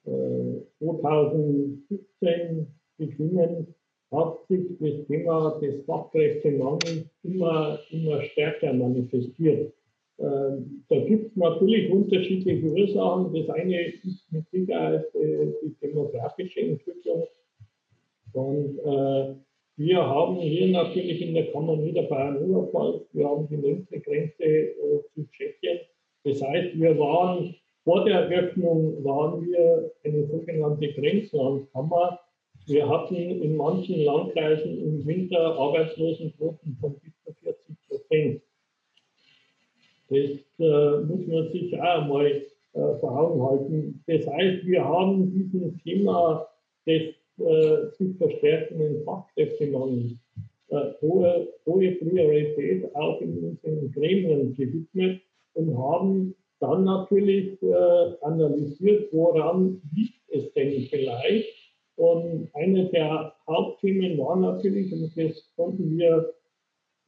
[0.07, 2.67] äh, 2017
[2.97, 3.73] beginnen,
[4.11, 9.73] hat sich das Thema des Fachkräftemangels immer, immer stärker manifestiert.
[10.19, 13.35] Ähm, da gibt es natürlich unterschiedliche Ursachen.
[13.35, 17.27] Das eine ist mit Sicherheit äh, die demografische Entwicklung.
[18.33, 19.35] Und äh,
[19.77, 25.27] wir haben hier natürlich in der Kammer Niederbayern-Oberpfalz, wir haben die längste Grenze äh, zu
[25.31, 25.81] Tschechien.
[26.23, 32.19] Das heißt, wir waren vor der Eröffnung waren wir eine sogenannte Grenzlandkammer.
[32.67, 38.43] Wir hatten in manchen Landkreisen im Winter Arbeitslosenquoten von bis zu 40 Prozent.
[40.09, 40.19] Das
[40.59, 44.03] äh, muss man sich auch einmal äh, vor Augen halten.
[44.07, 46.47] Das heißt, wir haben diesem Thema
[46.87, 50.13] des äh, sich verstärkenden Fachkräftemangels
[51.01, 55.21] hohe, hohe Priorität auch in unseren Gremien gewidmet
[55.55, 61.49] und haben dann natürlich äh, analysiert, woran liegt es denn vielleicht.
[61.97, 66.33] Und eine der Hauptthemen war natürlich, und das konnten wir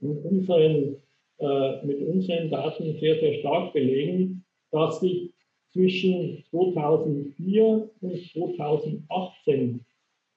[0.01, 0.97] mit unseren,
[1.39, 5.33] äh, mit unseren Daten sehr, sehr stark belegen, dass sich
[5.73, 9.85] zwischen 2004 und 2018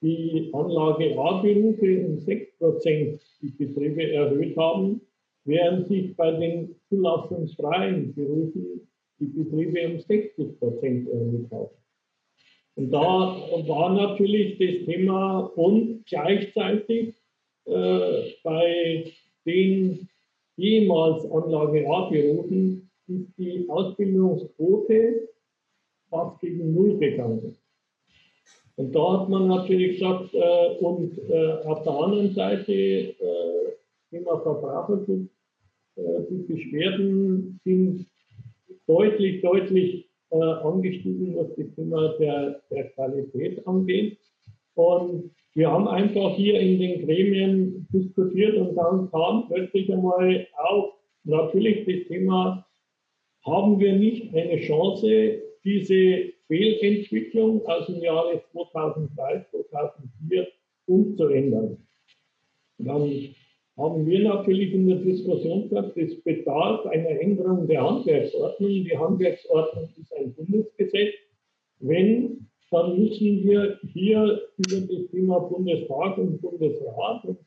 [0.02, 5.02] die Anlage A-Berufe um 6% die Betriebe erhöht haben,
[5.46, 8.88] während sich bei den zulassungsfreien Berufen
[9.20, 11.70] die Betriebe um 60% erhöht haben.
[12.76, 13.00] Und da
[13.68, 17.14] war natürlich das Thema und gleichzeitig
[17.66, 18.69] äh, bei
[21.10, 25.30] jemals Anlage A-Berufen ist die Ausbildungsquote
[26.10, 27.56] fast gegen Null gegangen.
[28.76, 33.16] Und da hat man natürlich gesagt, äh, und äh, auf der anderen Seite, äh,
[34.10, 35.30] Thema Verbraucherschutz,
[35.96, 38.06] äh, die Beschwerden sind
[38.88, 44.18] deutlich, deutlich äh, angestiegen, was das Thema der, der Qualität angeht.
[44.76, 50.94] Und wir haben einfach hier in den Gremien diskutiert und dann kam plötzlich einmal auf,
[51.30, 52.66] natürlich das Thema,
[53.46, 60.48] haben wir nicht eine Chance, diese Fehlentwicklung aus dem Jahre 2003, 2004
[60.88, 61.78] umzuändern.
[62.80, 63.36] Dann
[63.78, 68.70] haben wir natürlich in der Diskussion gesagt, es bedarf einer Änderung der Handwerksordnung.
[68.70, 71.14] Die Handwerksordnung ist ein Bundesgesetz.
[71.80, 77.38] Wenn, dann müssen wir hier über das Thema Bundestag und Bundesrat, und,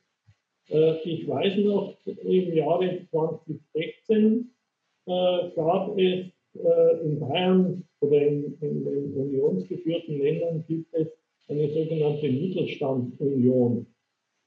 [1.05, 4.51] ich weiß noch, im Jahre 2016
[5.07, 11.09] äh, gab es äh, in Bayern oder in, in den unionsgeführten Ländern gibt es
[11.49, 13.87] eine sogenannte Mittelstandsunion.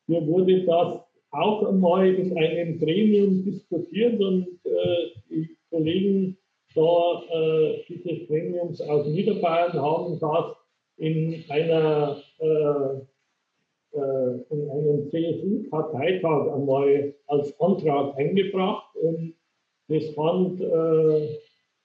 [0.08, 6.38] Hier wurde das auch einmal in einem Gremium diskutiert und äh, die Kollegen
[6.76, 10.56] da äh, dieses Gremiums aus Niederbayern haben das
[10.98, 13.02] in einer äh, äh
[13.96, 19.36] in einem CSU-Parteitag einmal als Antrag eingebracht und
[19.88, 21.38] das fand äh,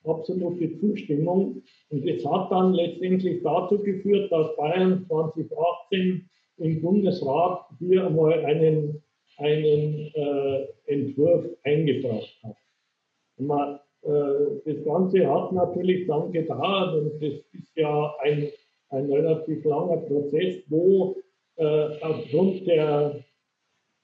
[0.04, 1.62] absolute Zustimmung.
[1.90, 9.02] Und das hat dann letztendlich dazu geführt, dass Bayern 2018 im Bundesrat hier einmal einen,
[9.38, 12.56] einen äh, Entwurf eingebracht hat.
[13.38, 18.48] Man, äh, das Ganze hat natürlich dann gedauert und das ist ja ein,
[18.90, 21.16] ein relativ langer Prozess, wo
[21.56, 23.22] äh, aufgrund der,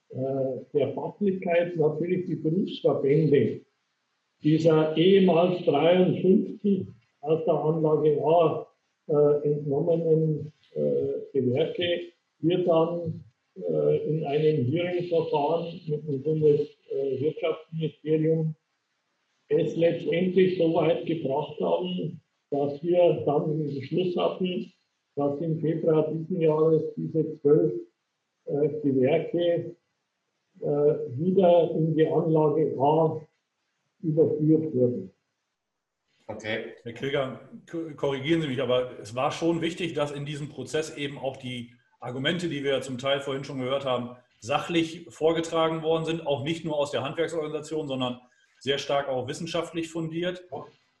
[0.09, 3.61] äh, der Fachlichkeit natürlich die Berufsverbände
[4.43, 6.85] dieser ehemals 53
[7.21, 8.67] aus der Anlage A
[9.07, 12.01] äh, entnommenen äh, Gewerke
[12.39, 13.23] wird dann
[13.55, 18.55] äh, in einem Hearing-Verfahren mit dem Bundeswirtschaftsministerium
[19.49, 24.73] es letztendlich so weit gebracht haben, dass wir dann den Beschluss hatten,
[25.17, 27.73] dass im Februar diesen Jahres diese zwölf
[28.45, 29.75] äh, Gewerke
[30.59, 33.19] äh, wieder in die Anlage A
[34.03, 35.11] überführt wurden.
[36.27, 36.73] Okay.
[36.83, 37.39] Herr Krieger,
[37.95, 41.71] korrigieren Sie mich, aber es war schon wichtig, dass in diesem Prozess eben auch die
[41.99, 46.63] Argumente, die wir zum Teil vorhin schon gehört haben, sachlich vorgetragen worden sind, auch nicht
[46.63, 48.19] nur aus der Handwerksorganisation, sondern
[48.59, 50.43] sehr stark auch wissenschaftlich fundiert.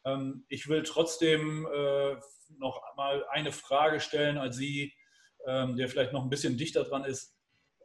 [0.07, 2.15] Ähm, ich will trotzdem äh,
[2.57, 4.93] noch mal eine Frage stellen an Sie,
[5.45, 7.35] ähm, der vielleicht noch ein bisschen dichter dran ist.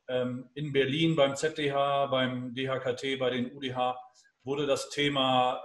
[0.09, 3.99] Ähm, in Berlin beim ZDH, beim DHKT, bei den UDH
[4.45, 5.63] wurde das Thema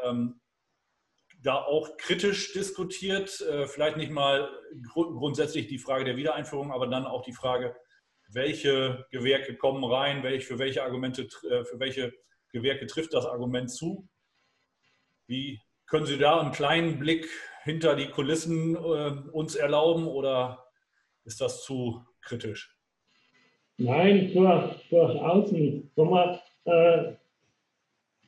[1.41, 3.41] da auch kritisch diskutiert.
[3.41, 4.49] Äh, vielleicht nicht mal
[4.83, 7.75] grundsätzlich die Frage der Wiedereinführung, aber dann auch die Frage,
[8.29, 12.13] welche Gewerke kommen rein, für welche Argumente, äh, für welche
[12.51, 14.07] Gewerke trifft das Argument zu.
[15.27, 17.27] Wie können Sie da einen kleinen Blick
[17.63, 20.65] hinter die Kulissen äh, uns erlauben oder
[21.25, 22.77] ist das zu kritisch?
[23.77, 25.95] Nein, durchaus nicht.
[25.97, 27.13] Mal, äh,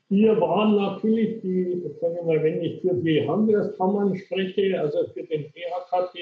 [0.10, 5.24] wir waren natürlich die, sagen wir mal, wenn ich für die Handwerkskammern spreche, also für
[5.24, 6.15] den DHKT,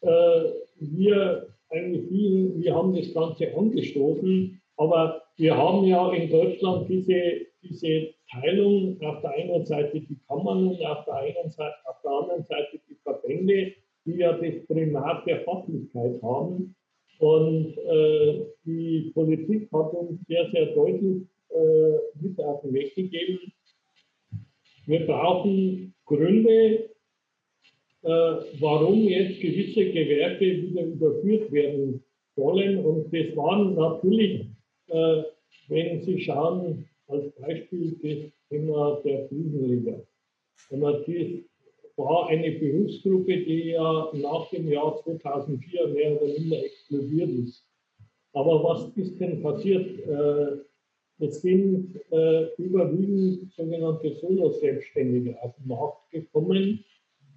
[0.00, 6.88] äh, wir eigentlich die, wir haben das Ganze angestoßen, aber wir haben ja in Deutschland
[6.88, 11.96] diese, diese Teilung auf der einen Seite die Kammern und auf der, einen Seite, auf
[12.02, 13.72] der anderen Seite die Verbände,
[14.04, 16.74] die ja das Primat der Fachlichkeit haben.
[17.18, 23.52] Und äh, die Politik hat uns sehr, sehr deutlich äh, mit auf den Weg gegeben.
[24.86, 26.90] Wir brauchen Gründe,
[28.02, 32.04] äh, warum jetzt gewisse Gewerke wieder überführt werden
[32.36, 32.84] sollen.
[32.84, 34.46] Und das waren natürlich,
[34.88, 35.22] äh,
[35.68, 40.06] wenn Sie schauen, als Beispiel das Thema der Fliesenleger.
[40.70, 40.80] Das
[41.96, 47.64] war eine Berufsgruppe, die ja nach dem Jahr 2004 mehr oder minder explodiert ist.
[48.32, 50.00] Aber was ist denn passiert?
[51.18, 56.84] Es sind äh, überwiegend sogenannte Solo-Selbstständige auf den Markt gekommen,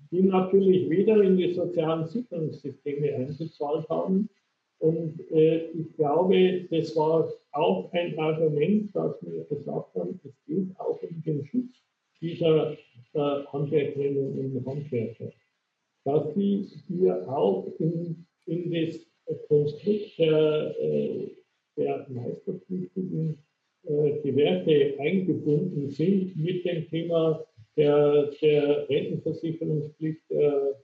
[0.10, 4.30] die natürlich weder in die sozialen Sicherungssysteme eingezahlt haben.
[4.80, 10.80] Und äh, ich glaube, das war auch ein Argument, dass wir gesagt haben, es geht
[10.80, 11.82] auch um den Schutz
[12.22, 15.32] dieser äh, Handwerkerinnen und Handwerker.
[16.04, 19.00] Dass sie hier auch in, in das
[19.48, 21.32] Konstrukt der, äh,
[21.76, 23.38] der meisterpflichtigen
[23.84, 30.80] äh, Gewerke eingebunden sind mit dem Thema der, der Rentenversicherungspflicht, der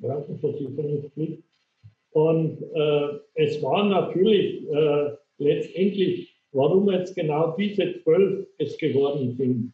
[0.00, 1.49] Krankenversicherungspflicht.
[2.12, 9.72] Und äh, es war natürlich äh, letztendlich, warum jetzt genau diese zwölf es geworden sind.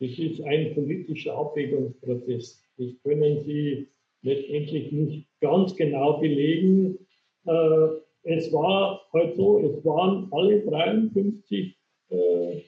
[0.00, 2.62] Das ist ein politischer Abwägungsprozess.
[2.76, 3.88] Das können Sie
[4.22, 6.98] letztendlich nicht ganz genau belegen.
[7.46, 7.88] Äh,
[8.24, 11.74] es war halt so, es waren alle 53
[12.10, 12.60] äh,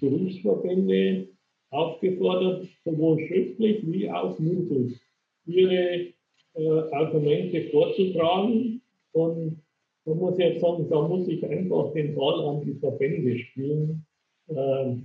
[0.00, 1.28] Berufsverbände
[1.70, 5.00] aufgefordert, sowohl schriftlich wie auch mündlich
[5.46, 6.12] ihre
[6.54, 8.82] äh, Argumente vorzutragen.
[9.12, 9.62] Und
[10.04, 14.04] man muss jetzt sagen, da muss ich einfach den Ball an die Verbände spielen.
[14.48, 14.96] Äh,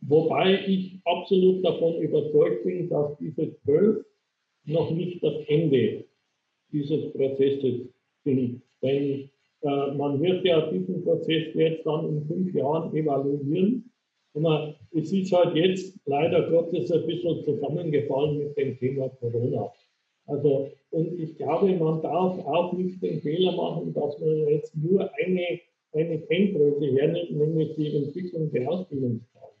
[0.00, 4.04] wobei ich absolut davon überzeugt bin, dass diese zwölf
[4.64, 6.04] noch nicht das Ende
[6.72, 7.88] dieses Prozesses
[8.24, 8.62] sind.
[8.82, 9.30] Denn
[9.62, 13.90] äh, man wird ja diesen Prozess jetzt dann in fünf Jahren evaluieren.
[14.32, 19.72] Und es ist halt jetzt leider Gottes ein bisschen zusammengefallen mit dem Thema Corona.
[20.30, 25.10] Also, und ich glaube, man darf auch nicht den Fehler machen, dass man jetzt nur
[25.18, 25.60] eine,
[25.92, 29.54] eine Kenngröße hernimmt, nämlich die Entwicklung der Ausbildungszahlen.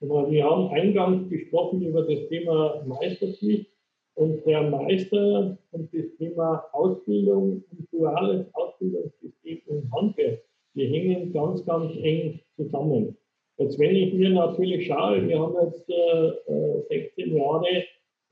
[0.00, 3.70] Wir haben eingangs gesprochen über das Thema Meisterpflicht.
[4.14, 10.42] Und der Meister und das Thema Ausbildung und duales Ausbildungssystem und Handwerk,
[10.74, 13.16] die hängen ganz, ganz eng zusammen.
[13.56, 17.66] Jetzt, wenn ich mir natürlich schaue, wir haben jetzt äh, 16 äh, Jahre,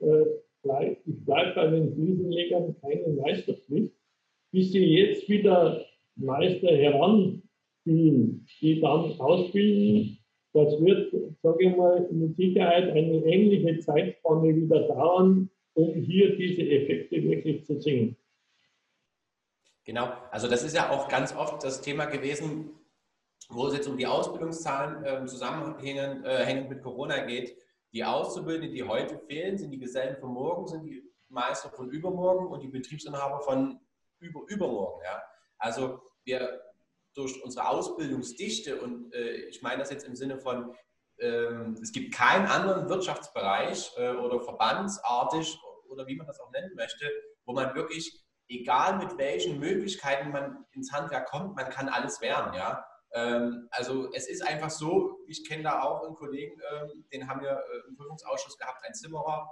[0.01, 0.25] äh,
[0.63, 3.95] bleib, ich bleibe bei den Fliesenlegern keine Meisterpflicht,
[4.51, 5.85] bis sie jetzt wieder
[6.17, 10.19] Meister heranziehen, die dann ausbilden.
[10.53, 16.63] Das wird, sage ich mal, mit Sicherheit eine ähnliche Zeitspanne wieder dauern, um hier diese
[16.63, 18.17] Effekte wirklich zu sehen.
[19.85, 22.71] Genau, also das ist ja auch ganz oft das Thema gewesen,
[23.49, 27.57] wo es jetzt um die Ausbildungszahlen äh, zusammenhängend äh, mit Corona geht.
[27.93, 32.47] Die Auszubildenden, die heute fehlen, sind die Gesellen von morgen, sind die Meister von übermorgen
[32.47, 33.81] und die Betriebsinhaber von
[34.19, 35.03] über, übermorgen.
[35.05, 35.23] Ja?
[35.59, 36.61] Also wir
[37.15, 40.75] durch unsere Ausbildungsdichte und äh, ich meine das jetzt im Sinne von,
[41.19, 46.75] ähm, es gibt keinen anderen Wirtschaftsbereich äh, oder verbandsartig oder wie man das auch nennen
[46.77, 47.11] möchte,
[47.45, 52.55] wo man wirklich, egal mit welchen Möglichkeiten man ins Handwerk kommt, man kann alles werden.
[52.55, 52.87] Ja?
[53.13, 57.41] Ähm, also es ist einfach so, ich kenne da auch einen Kollegen, ähm, den haben
[57.41, 59.51] wir äh, im Prüfungsausschuss gehabt, ein Zimmerer.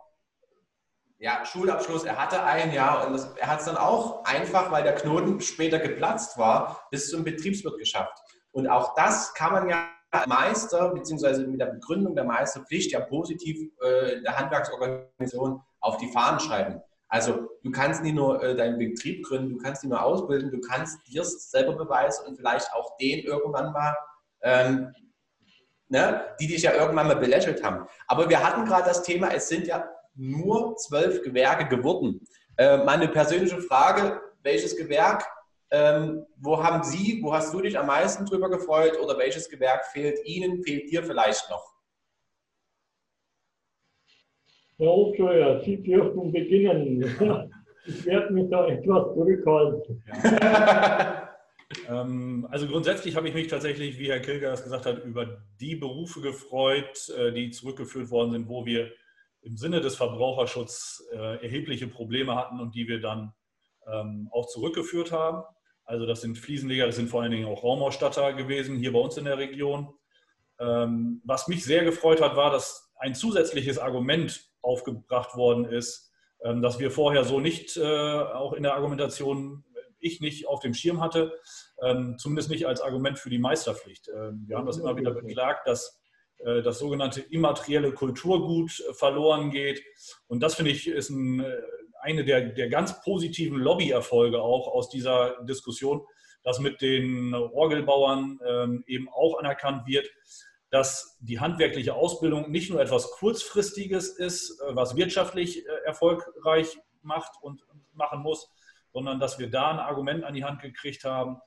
[1.19, 4.83] Ja, Schulabschluss, er hatte einen, ja, und das, er hat es dann auch einfach, weil
[4.83, 8.19] der Knoten später geplatzt war, bis zum Betriebswirt geschafft.
[8.53, 9.89] Und auch das kann man ja
[10.27, 16.41] Meister, beziehungsweise mit der Begründung der Meisterpflicht ja positiv äh, der Handwerksorganisation auf die Fahnen
[16.41, 16.83] schreiben.
[17.09, 20.61] Also du kannst nicht nur äh, deinen Betrieb gründen, du kannst nicht nur ausbilden, du
[20.61, 23.97] kannst dir selber beweisen und vielleicht auch den irgendwann mal,
[24.43, 24.93] ähm,
[25.89, 27.87] ne, die dich ja irgendwann mal belächelt haben.
[28.09, 32.21] Aber wir hatten gerade das Thema, es sind ja nur zwölf Gewerke geworden.
[32.57, 35.25] Äh, meine persönliche Frage, welches Gewerk,
[35.71, 39.87] ähm, wo haben Sie, wo hast du dich am meisten drüber gefreut oder welches Gewerk
[39.87, 41.76] fehlt Ihnen, fehlt dir vielleicht noch?
[44.79, 47.53] Herr Obscheuer, Sie dürfen beginnen.
[47.89, 50.03] Ich werde mich da etwas zurückhalten.
[51.89, 55.75] Ähm, also grundsätzlich habe ich mich tatsächlich, wie Herr Kilger es gesagt hat, über die
[55.75, 58.93] Berufe gefreut, äh, die zurückgeführt worden sind, wo wir
[59.43, 63.33] im Sinne des Verbraucherschutzes äh, erhebliche Probleme hatten und die wir dann
[63.93, 65.43] ähm, auch zurückgeführt haben.
[65.85, 69.17] Also das sind Fliesenleger, das sind vor allen Dingen auch Raumausstatter gewesen, hier bei uns
[69.17, 69.89] in der Region.
[70.61, 76.61] Ähm, was mich sehr gefreut hat, war, dass ein zusätzliches Argument aufgebracht worden ist, ähm,
[76.61, 79.65] dass wir vorher so nicht, äh, auch in der Argumentation,
[79.99, 81.33] ich nicht auf dem Schirm hatte,
[81.83, 84.09] ähm, zumindest nicht als Argument für die Meisterpflicht.
[84.09, 85.99] Ähm, wir haben das immer wieder beklagt, dass
[86.39, 89.83] äh, das sogenannte immaterielle Kulturgut äh, verloren geht.
[90.29, 91.45] Und das finde ich ist ein,
[92.03, 96.03] eine der, der ganz positiven Lobbyerfolge auch aus dieser Diskussion,
[96.45, 98.39] dass mit den Orgelbauern
[98.87, 100.09] eben auch anerkannt wird,
[100.77, 107.33] dass die handwerkliche Ausbildung nicht nur etwas Kurzfristiges ist, äh, was wirtschaftlich äh, erfolgreich macht
[107.41, 108.53] und machen muss,
[108.93, 111.39] sondern dass wir da ein Argument an die Hand gekriegt haben,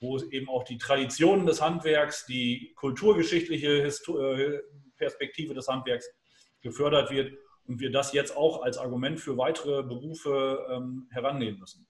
[0.00, 4.60] wo eben auch die Traditionen des Handwerks, die kulturgeschichtliche äh,
[4.96, 6.08] Perspektive des Handwerks
[6.62, 11.86] gefördert wird und wir das jetzt auch als Argument für weitere Berufe ähm, herannehmen müssen.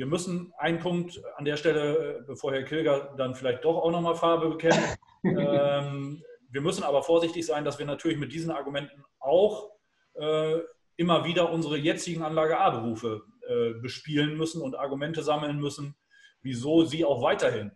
[0.00, 4.14] Wir müssen einen Punkt an der Stelle, bevor Herr Kilger dann vielleicht doch auch nochmal
[4.14, 9.72] Farbe bekennt, ähm, wir müssen aber vorsichtig sein, dass wir natürlich mit diesen Argumenten auch
[10.14, 10.56] äh,
[10.96, 15.94] immer wieder unsere jetzigen Anlage A-Berufe äh, bespielen müssen und Argumente sammeln müssen,
[16.40, 17.70] wieso sie auch weiterhin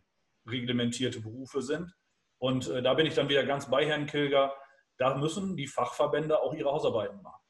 [0.49, 1.95] reglementierte Berufe sind.
[2.39, 4.55] Und äh, da bin ich dann wieder ganz bei Herrn Kilger.
[4.97, 7.44] Da müssen die Fachverbände auch ihre Hausarbeiten machen.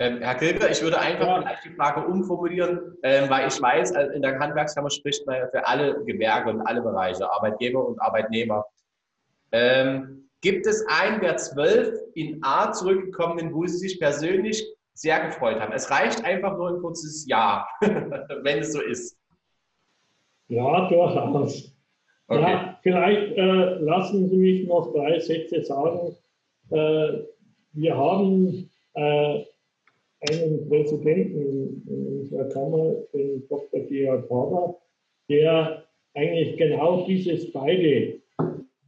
[0.00, 1.40] Ähm, Herr Kilger, ich würde einfach ja.
[1.40, 5.48] vielleicht die Frage umformulieren, ähm, weil ich weiß, also in der Handwerkskammer spricht man ja
[5.48, 8.64] für alle Gewerke und alle Bereiche, Arbeitgeber und Arbeitnehmer.
[9.52, 15.60] Ähm, gibt es einen der zwölf in A zurückgekommenen, wo Sie sich persönlich sehr gefreut
[15.60, 15.72] haben?
[15.72, 19.16] Es reicht einfach nur ein kurzes Ja, wenn es so ist.
[20.48, 21.72] Ja, durchaus.
[22.26, 22.40] Okay.
[22.40, 26.16] Ja, vielleicht äh, lassen Sie mich noch drei Sätze sagen.
[26.70, 27.20] Äh,
[27.72, 29.44] wir haben äh,
[30.30, 33.80] einen Präsidenten in unserer Kammer, den Dr.
[33.80, 34.80] Georg Haber,
[35.28, 35.84] der
[36.14, 38.20] eigentlich genau dieses beide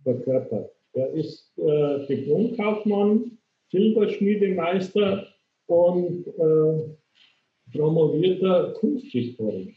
[0.03, 0.71] verkörpert.
[0.93, 3.39] Er ist äh, Diplomkaufmann,
[3.71, 5.27] Silberschmiedemeister
[5.67, 9.73] und äh, promovierter Kunsthistoriker.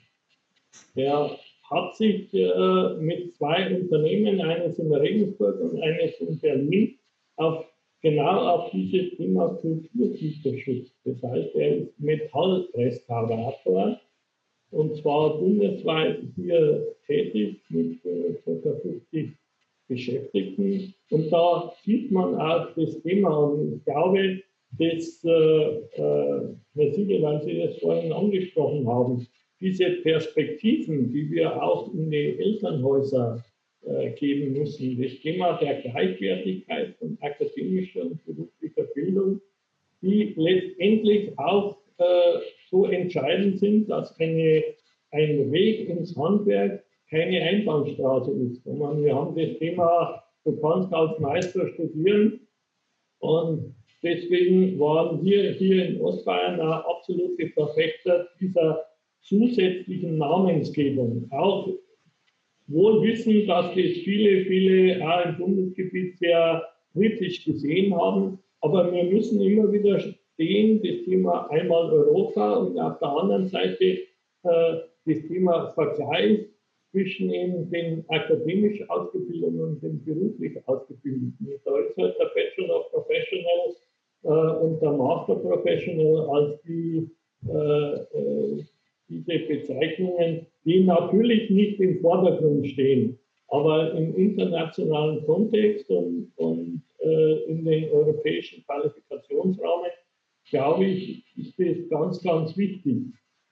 [0.96, 1.38] Er
[1.70, 7.00] hat sich äh, mit zwei Unternehmen, eines in Regensburg und eines in Berlin,
[7.38, 7.66] auf
[8.02, 10.92] genau auf dieses Thema Kulturgüterschutz.
[11.04, 14.00] Das heißt, er ist Metallrestaurator
[14.72, 18.74] und zwar bundesweit hier tätig mit äh, ca.
[18.82, 19.36] 50
[19.88, 20.94] Beschäftigten.
[21.10, 23.36] Und da sieht man auch das Thema.
[23.36, 24.42] Und ich glaube,
[24.78, 29.26] dass, äh, äh, Herr Siegel, weil Sie das vorhin angesprochen haben,
[29.60, 33.44] diese Perspektiven, die wir auch in die Elternhäuser
[34.16, 35.02] geben müssen.
[35.02, 39.42] Das Thema der Gleichwertigkeit von akademischer und beruflicher Bildung,
[40.02, 42.40] die letztendlich auch äh,
[42.70, 44.64] so entscheidend sind, dass eine,
[45.12, 48.66] ein Weg ins Handwerk keine Einbahnstraße ist.
[48.66, 52.48] Und wir haben das Thema, du kannst als Meister studieren
[53.20, 58.86] und deswegen waren wir hier in Ostbayern absolute Verfechter dieser
[59.22, 61.70] zusätzlichen Namensgebung, auch
[62.70, 66.64] wohl wissen, dass das viele, viele auch im Bundesgebiet sehr
[66.94, 68.40] kritisch gesehen haben.
[68.62, 73.86] Aber wir müssen immer wieder stehen, das Thema einmal Europa und auf der anderen Seite
[74.44, 76.46] äh, das Thema Vergleich
[76.92, 81.60] zwischen eben den akademisch Ausgebildeten und den beruflich Ausgebildeten.
[81.64, 83.84] Da ist halt der Bachelor of Professionals
[84.24, 87.10] äh, und der Master Professional als die
[87.48, 88.64] äh, äh
[89.10, 93.18] diese Bezeichnungen, die natürlich nicht im Vordergrund stehen.
[93.48, 99.90] Aber im internationalen Kontext und, und äh, in den europäischen Qualifikationsrahmen,
[100.50, 103.06] glaube ich, ist das ganz, ganz wichtig.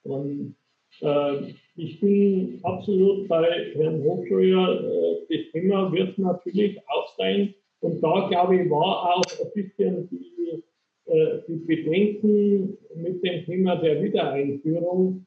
[0.04, 0.56] Und
[1.02, 4.82] äh, ich bin absolut bei Herrn Hochscheuer.
[4.82, 7.54] Äh, das Thema wird natürlich auch sein.
[7.80, 10.64] Und da, glaube ich, war auch ein bisschen die,
[11.06, 15.26] äh, die Bedenken mit dem Thema der Wiedereinführung.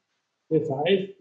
[0.51, 1.15] Das heißt,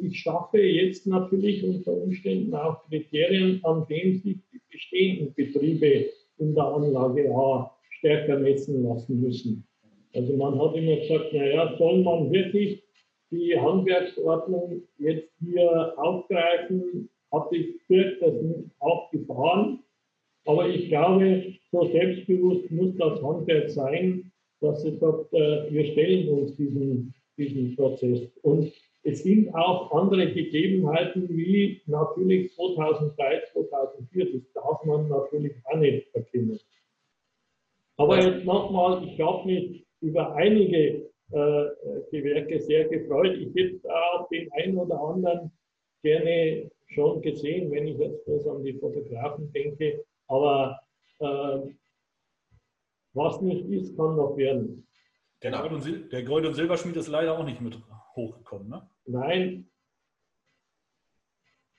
[0.00, 6.06] ich schaffe jetzt natürlich unter Umständen auch Kriterien, an denen sich die bestehenden Betriebe
[6.38, 9.66] in der Anlage A stärker messen lassen müssen.
[10.14, 12.82] Also man hat immer gesagt, naja, soll man wirklich
[13.30, 19.80] die Handwerksordnung jetzt hier aufgreifen, hatte ich Dirk das nicht aufgefahren.
[20.44, 24.30] Aber ich glaube, so selbstbewusst muss das Handwerk sein,
[24.60, 27.12] dass es sagt, äh, wir stellen uns diesen
[27.76, 28.28] Prozess.
[28.42, 28.72] Und
[29.02, 34.32] es sind auch andere Gegebenheiten wie natürlich 2003, 2004.
[34.32, 36.58] Das darf man natürlich auch nicht verkennen.
[37.98, 41.64] Aber jetzt nochmal, ich habe mich über einige äh,
[42.10, 43.36] Gewerke sehr gefreut.
[43.38, 45.52] Ich hätte auch den einen oder anderen
[46.02, 50.04] gerne schon gesehen, wenn ich jetzt bloß an die Fotografen denke.
[50.28, 50.80] Aber
[51.20, 51.58] äh,
[53.14, 54.85] was nicht ist, kann noch werden.
[55.40, 55.68] Genau.
[55.68, 57.78] Der Gold- und Silberschmied ist leider auch nicht mit
[58.14, 58.90] hochgekommen, ne?
[59.04, 59.70] Nein.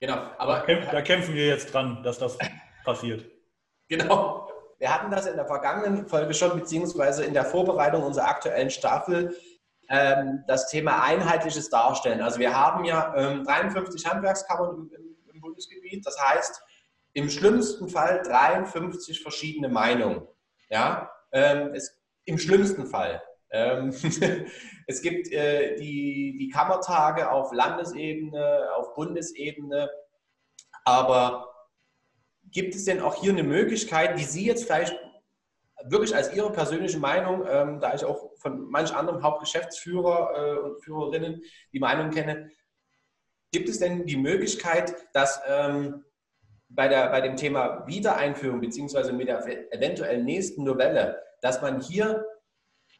[0.00, 0.54] Genau, aber.
[0.54, 2.38] Da kämpfen, da kämpfen wir jetzt dran, dass das
[2.84, 3.24] passiert.
[3.88, 4.48] Genau.
[4.78, 9.36] Wir hatten das in der vergangenen Folge schon, beziehungsweise in der Vorbereitung unserer aktuellen Staffel,
[9.88, 12.20] ähm, das Thema einheitliches Darstellen.
[12.20, 16.62] Also wir haben ja ähm, 53 Handwerkskammern im, im, Bundesgebiet, das heißt
[17.14, 20.28] im schlimmsten Fall 53 verschiedene Meinungen.
[20.68, 23.22] Ja, ähm, es, im schlimmsten Fall.
[23.50, 23.90] Ähm,
[24.86, 29.90] es gibt äh, die, die Kammertage auf Landesebene, auf Bundesebene,
[30.84, 31.48] aber
[32.50, 34.96] gibt es denn auch hier eine Möglichkeit, die Sie jetzt vielleicht
[35.84, 40.82] wirklich als Ihre persönliche Meinung, ähm, da ich auch von manch anderem Hauptgeschäftsführer äh, und
[40.82, 41.42] Führerinnen
[41.72, 42.50] die Meinung kenne,
[43.52, 46.04] gibt es denn die Möglichkeit, dass ähm,
[46.68, 52.26] bei, der, bei dem Thema Wiedereinführung beziehungsweise mit der eventuell nächsten Novelle, dass man hier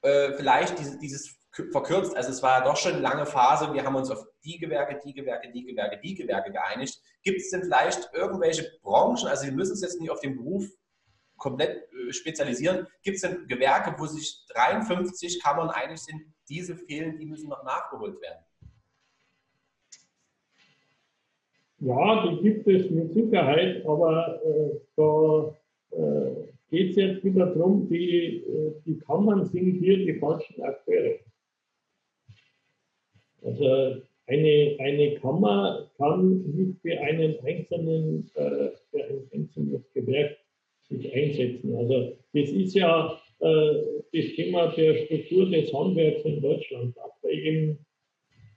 [0.03, 1.39] äh, vielleicht dieses, dieses
[1.73, 4.59] verkürzt, also es war ja doch schon eine lange Phase, wir haben uns auf die
[4.59, 7.01] Gewerke, die Gewerke, die Gewerke, die Gewerke geeinigt.
[7.23, 10.65] Gibt es denn vielleicht irgendwelche Branchen, also Sie müssen es jetzt nicht auf den Beruf
[11.37, 17.19] komplett äh, spezialisieren, gibt es denn Gewerke, wo sich 53 Kammern einig sind, diese fehlen,
[17.19, 18.45] die müssen noch nachgeholt werden?
[21.81, 25.55] Ja, die gibt es mit Sicherheit, aber äh, da
[25.97, 31.19] äh, geht es jetzt wieder darum, die, äh, die Kammern sind hier die falschen Akteure.
[33.43, 40.37] Also eine, eine Kammer kann nicht für einen einzelnen, äh, für ein einzelnes Gewerk
[40.89, 41.75] sich einsetzen.
[41.77, 43.75] Also das ist ja äh,
[44.13, 46.97] das Thema der Struktur des Handwerks in Deutschland.
[46.97, 47.79] Da eben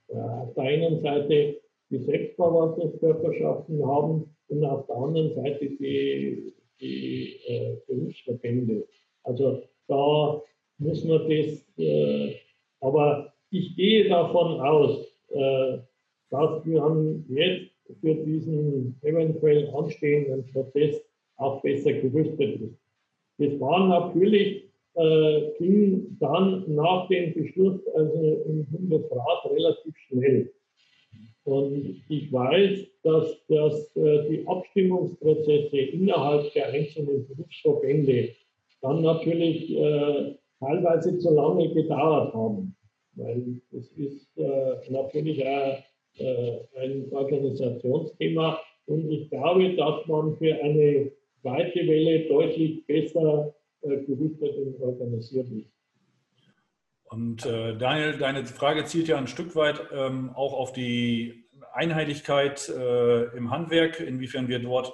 [0.07, 7.37] äh, auf der einen Seite die Selbstverwaltungskörperschaften haben und auf der anderen Seite die, die
[7.47, 8.87] äh, Berufsverbände.
[9.23, 10.41] Also da
[10.79, 12.35] muss man das, äh,
[12.79, 15.77] aber ich gehe davon aus, äh,
[16.29, 21.01] dass wir haben jetzt für diesen eventuell anstehenden Prozess
[21.37, 22.79] auch besser gerüstet ist.
[23.37, 30.53] Das war natürlich, äh, ging dann nach dem Beschluss also im Bundesrat relativ schnell.
[31.43, 38.29] Und ich weiß, dass, dass äh, die Abstimmungsprozesse innerhalb der einzelnen Berufsverbände
[38.81, 42.75] dann natürlich äh, teilweise zu lange gedauert haben.
[43.15, 45.77] Weil es ist äh, natürlich auch
[46.17, 48.59] äh, ein Organisationsthema.
[48.85, 55.47] Und ich glaube, dass man für eine zweite Welle deutlich besser äh, gerüstet und organisiert
[55.51, 55.80] ist.
[57.11, 61.43] Und äh, Daniel, deine Frage zielt ja ein Stück weit ähm, auch auf die
[61.73, 64.93] Einheitlichkeit äh, im Handwerk, inwiefern wir dort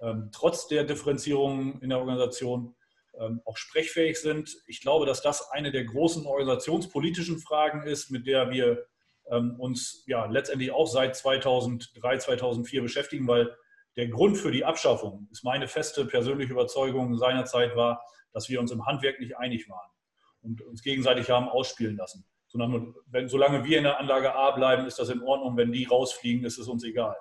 [0.00, 2.74] ähm, trotz der Differenzierung in der Organisation
[3.16, 4.56] ähm, auch sprechfähig sind.
[4.66, 8.84] Ich glaube, dass das eine der großen organisationspolitischen Fragen ist, mit der wir
[9.30, 13.56] ähm, uns ja letztendlich auch seit 2003, 2004 beschäftigen, weil
[13.94, 18.72] der Grund für die Abschaffung ist meine feste persönliche Überzeugung seinerzeit war, dass wir uns
[18.72, 19.92] im Handwerk nicht einig waren
[20.42, 22.24] und uns gegenseitig haben ausspielen lassen.
[22.48, 25.56] Sondern wenn, solange wir in der Anlage A bleiben, ist das in Ordnung.
[25.56, 27.16] Wenn die rausfliegen, ist es uns egal.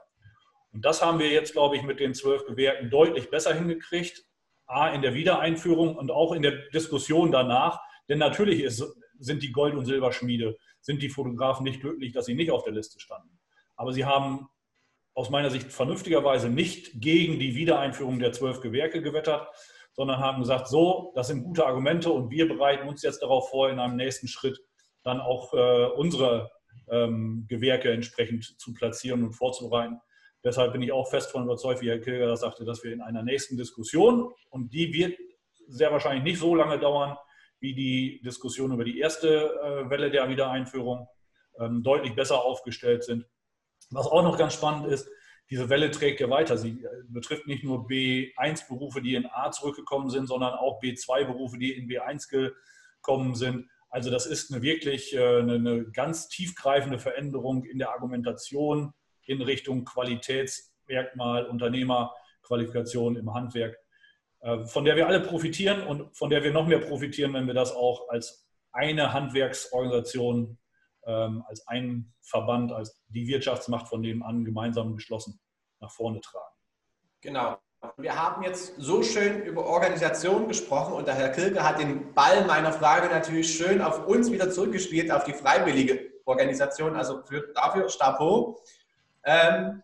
[0.73, 4.25] Und das haben wir jetzt, glaube ich, mit den zwölf Gewerken deutlich besser hingekriegt.
[4.65, 7.81] A, in der Wiedereinführung und auch in der Diskussion danach.
[8.07, 8.83] Denn natürlich ist,
[9.19, 12.73] sind die Gold- und Silberschmiede, sind die Fotografen nicht glücklich, dass sie nicht auf der
[12.73, 13.37] Liste standen.
[13.75, 14.47] Aber sie haben
[15.13, 19.49] aus meiner Sicht vernünftigerweise nicht gegen die Wiedereinführung der zwölf Gewerke gewettert,
[19.93, 23.69] sondern haben gesagt, so, das sind gute Argumente und wir bereiten uns jetzt darauf vor,
[23.69, 24.59] in einem nächsten Schritt
[25.03, 26.51] dann auch äh, unsere
[26.89, 29.99] ähm, Gewerke entsprechend zu platzieren und vorzubereiten.
[30.43, 33.01] Deshalb bin ich auch fest davon überzeugt, wie Herr Kilger das sagte, dass wir in
[33.01, 35.17] einer nächsten Diskussion, und die wird
[35.67, 37.17] sehr wahrscheinlich nicht so lange dauern,
[37.59, 41.07] wie die Diskussion über die erste äh, Welle der Wiedereinführung,
[41.59, 43.25] ähm, deutlich besser aufgestellt sind.
[43.91, 45.07] Was auch noch ganz spannend ist,
[45.51, 46.57] diese Welle trägt ja weiter.
[46.57, 51.73] Sie äh, betrifft nicht nur B1-Berufe, die in A zurückgekommen sind, sondern auch B2-Berufe, die
[51.73, 53.69] in B1 gekommen sind.
[53.89, 58.93] Also das ist eine wirklich äh, eine, ganz tiefgreifende Veränderung in der Argumentation
[59.25, 63.77] in Richtung Qualitätsmerkmal, Unternehmerqualifikation im Handwerk,
[64.39, 67.53] äh, von der wir alle profitieren und von der wir noch mehr profitieren, wenn wir
[67.53, 70.57] das auch als eine Handwerksorganisation,
[71.03, 75.39] als ein Verband, als die Wirtschaftsmacht von nebenan gemeinsam geschlossen
[75.79, 76.55] nach vorne tragen.
[77.21, 77.57] Genau.
[77.97, 82.45] Wir haben jetzt so schön über Organisation gesprochen und der Herr Kilke hat den Ball
[82.45, 86.95] meiner Frage natürlich schön auf uns wieder zurückgespielt, auf die freiwillige Organisation.
[86.95, 88.61] Also für, dafür Stapo.
[89.23, 89.81] Ähm,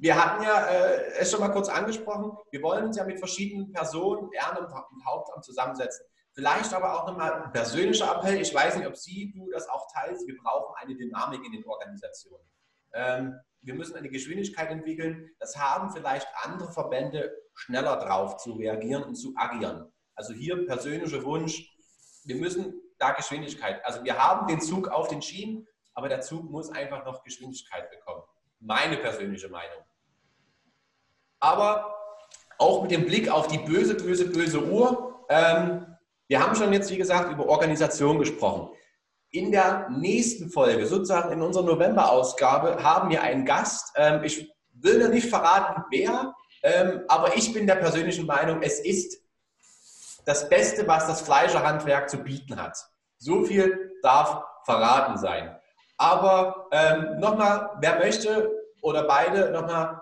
[0.00, 3.72] wir hatten ja äh, es schon mal kurz angesprochen, wir wollen uns ja mit verschiedenen
[3.72, 6.06] Personen, Ehrenamt und Hauptamt zusammensetzen.
[6.38, 8.40] Vielleicht aber auch nochmal ein persönlicher Appell.
[8.40, 10.24] Ich weiß nicht, ob Sie, du das auch teilst.
[10.24, 12.44] Wir brauchen eine Dynamik in den Organisationen.
[12.92, 15.30] Ähm, wir müssen eine Geschwindigkeit entwickeln.
[15.40, 19.92] Das haben vielleicht andere Verbände schneller drauf zu reagieren und zu agieren.
[20.14, 21.76] Also hier persönlicher Wunsch,
[22.22, 23.84] wir müssen da Geschwindigkeit.
[23.84, 27.90] Also wir haben den Zug auf den Schienen, aber der Zug muss einfach noch Geschwindigkeit
[27.90, 28.22] bekommen.
[28.60, 29.82] Meine persönliche Meinung.
[31.40, 31.96] Aber
[32.58, 35.26] auch mit dem Blick auf die böse, böse, böse Uhr.
[35.30, 35.97] Ähm,
[36.28, 38.68] wir haben schon jetzt, wie gesagt, über Organisation gesprochen.
[39.30, 43.92] In der nächsten Folge, sozusagen in unserer November-Ausgabe, haben wir einen Gast.
[43.96, 48.80] Ähm, ich will noch nicht verraten, wer, ähm, aber ich bin der persönlichen Meinung, es
[48.80, 49.22] ist
[50.24, 52.76] das Beste, was das Fleischerhandwerk zu bieten hat.
[53.18, 55.56] So viel darf verraten sein.
[55.96, 58.50] Aber ähm, nochmal, wer möchte
[58.82, 60.00] oder beide nochmal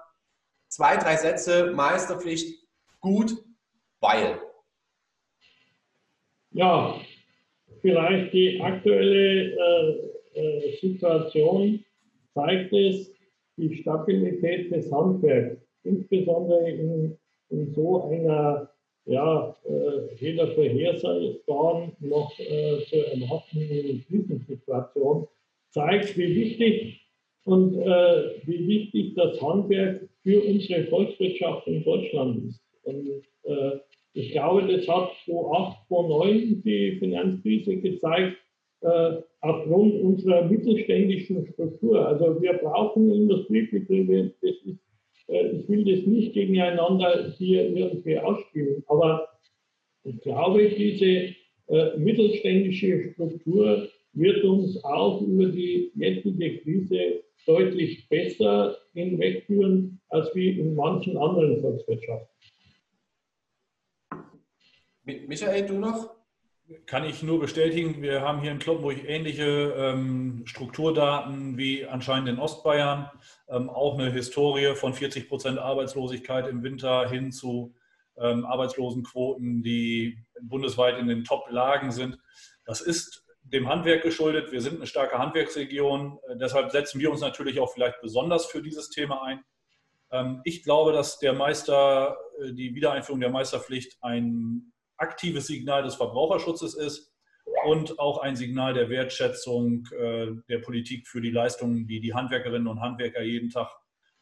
[0.69, 2.67] zwei, drei Sätze, Meisterpflicht,
[3.01, 3.37] gut,
[4.01, 4.41] weil.
[6.57, 6.99] Ja,
[7.83, 11.85] vielleicht die aktuelle äh, äh, Situation
[12.33, 13.13] zeigt es,
[13.59, 17.19] die Stabilität des Handwerks, insbesondere in,
[17.51, 18.71] in so einer
[19.05, 25.29] ja, äh, weder vorhersehbaren noch äh, zu erwartenden Krisensituation,
[25.69, 27.03] zeigt, wie wichtig
[27.45, 32.63] und äh, wie wichtig das Handwerk für unsere Volkswirtschaft in Deutschland ist.
[32.85, 33.79] Und äh,
[34.17, 38.39] ich glaube, das hat 2008, 2009 die Finanzkrise gezeigt,
[38.81, 42.07] äh, aufgrund unserer mittelständischen Struktur.
[42.07, 44.67] Also wir brauchen Industriebetriebe, ist,
[45.29, 49.29] äh, ich will das nicht gegeneinander hier irgendwie ausspielen, aber
[50.05, 51.35] ich glaube, diese
[51.69, 60.59] äh, mittelständische Struktur wird uns auch über die jetzige Krise deutlich besser hinwegführen als wie
[60.59, 62.29] in manchen anderen Volkswirtschaften.
[65.07, 66.11] Michael, du noch?
[66.87, 72.41] Kann ich nur bestätigen, wir haben hier in Kloppenburg ähnliche ähm, Strukturdaten wie anscheinend in
[72.41, 73.09] Ostbayern.
[73.49, 77.73] Ähm, auch eine Historie von 40 Prozent Arbeitslosigkeit im Winter hin zu
[78.19, 82.19] ähm, Arbeitslosenquoten, die bundesweit in den Top-Lagen sind.
[82.65, 84.51] Das ist dem Handwerk geschuldet.
[84.51, 86.19] Wir sind eine starke Handwerksregion.
[86.29, 89.45] Äh, deshalb setzen wir uns natürlich auch vielleicht besonders für dieses Thema ein.
[90.11, 95.95] Ähm, ich glaube, dass der Meister, äh, die Wiedereinführung der Meisterpflicht ein aktives Signal des
[95.95, 97.13] Verbraucherschutzes ist
[97.65, 102.67] und auch ein Signal der Wertschätzung äh, der Politik für die Leistungen, die die Handwerkerinnen
[102.67, 103.69] und Handwerker jeden Tag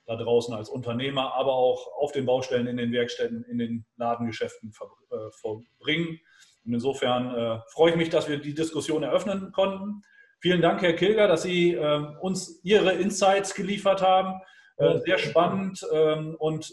[0.07, 4.73] da draußen als Unternehmer, aber auch auf den Baustellen, in den Werkstätten, in den Ladengeschäften
[4.73, 6.21] verbringen.
[6.65, 10.03] Und insofern äh, freue ich mich, dass wir die Diskussion eröffnen konnten.
[10.41, 14.41] Vielen Dank, Herr Kilger, dass Sie äh, uns Ihre Insights geliefert haben.
[14.77, 16.71] Äh, sehr spannend ähm, und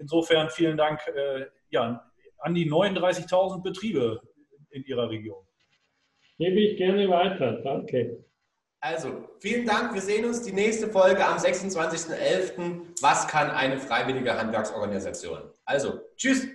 [0.00, 2.10] insofern vielen Dank äh, ja,
[2.46, 4.20] an die 39.000 Betriebe
[4.70, 5.44] in Ihrer Region.
[6.38, 7.60] Gebe ich gerne weiter.
[7.62, 8.24] Danke.
[8.80, 9.92] Also, vielen Dank.
[9.94, 13.02] Wir sehen uns die nächste Folge am 26.11.
[13.02, 15.40] Was kann eine freiwillige Handwerksorganisation?
[15.64, 16.46] Also, tschüss.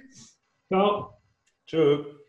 [0.70, 1.18] Ciao.
[1.68, 2.21] Tschüss.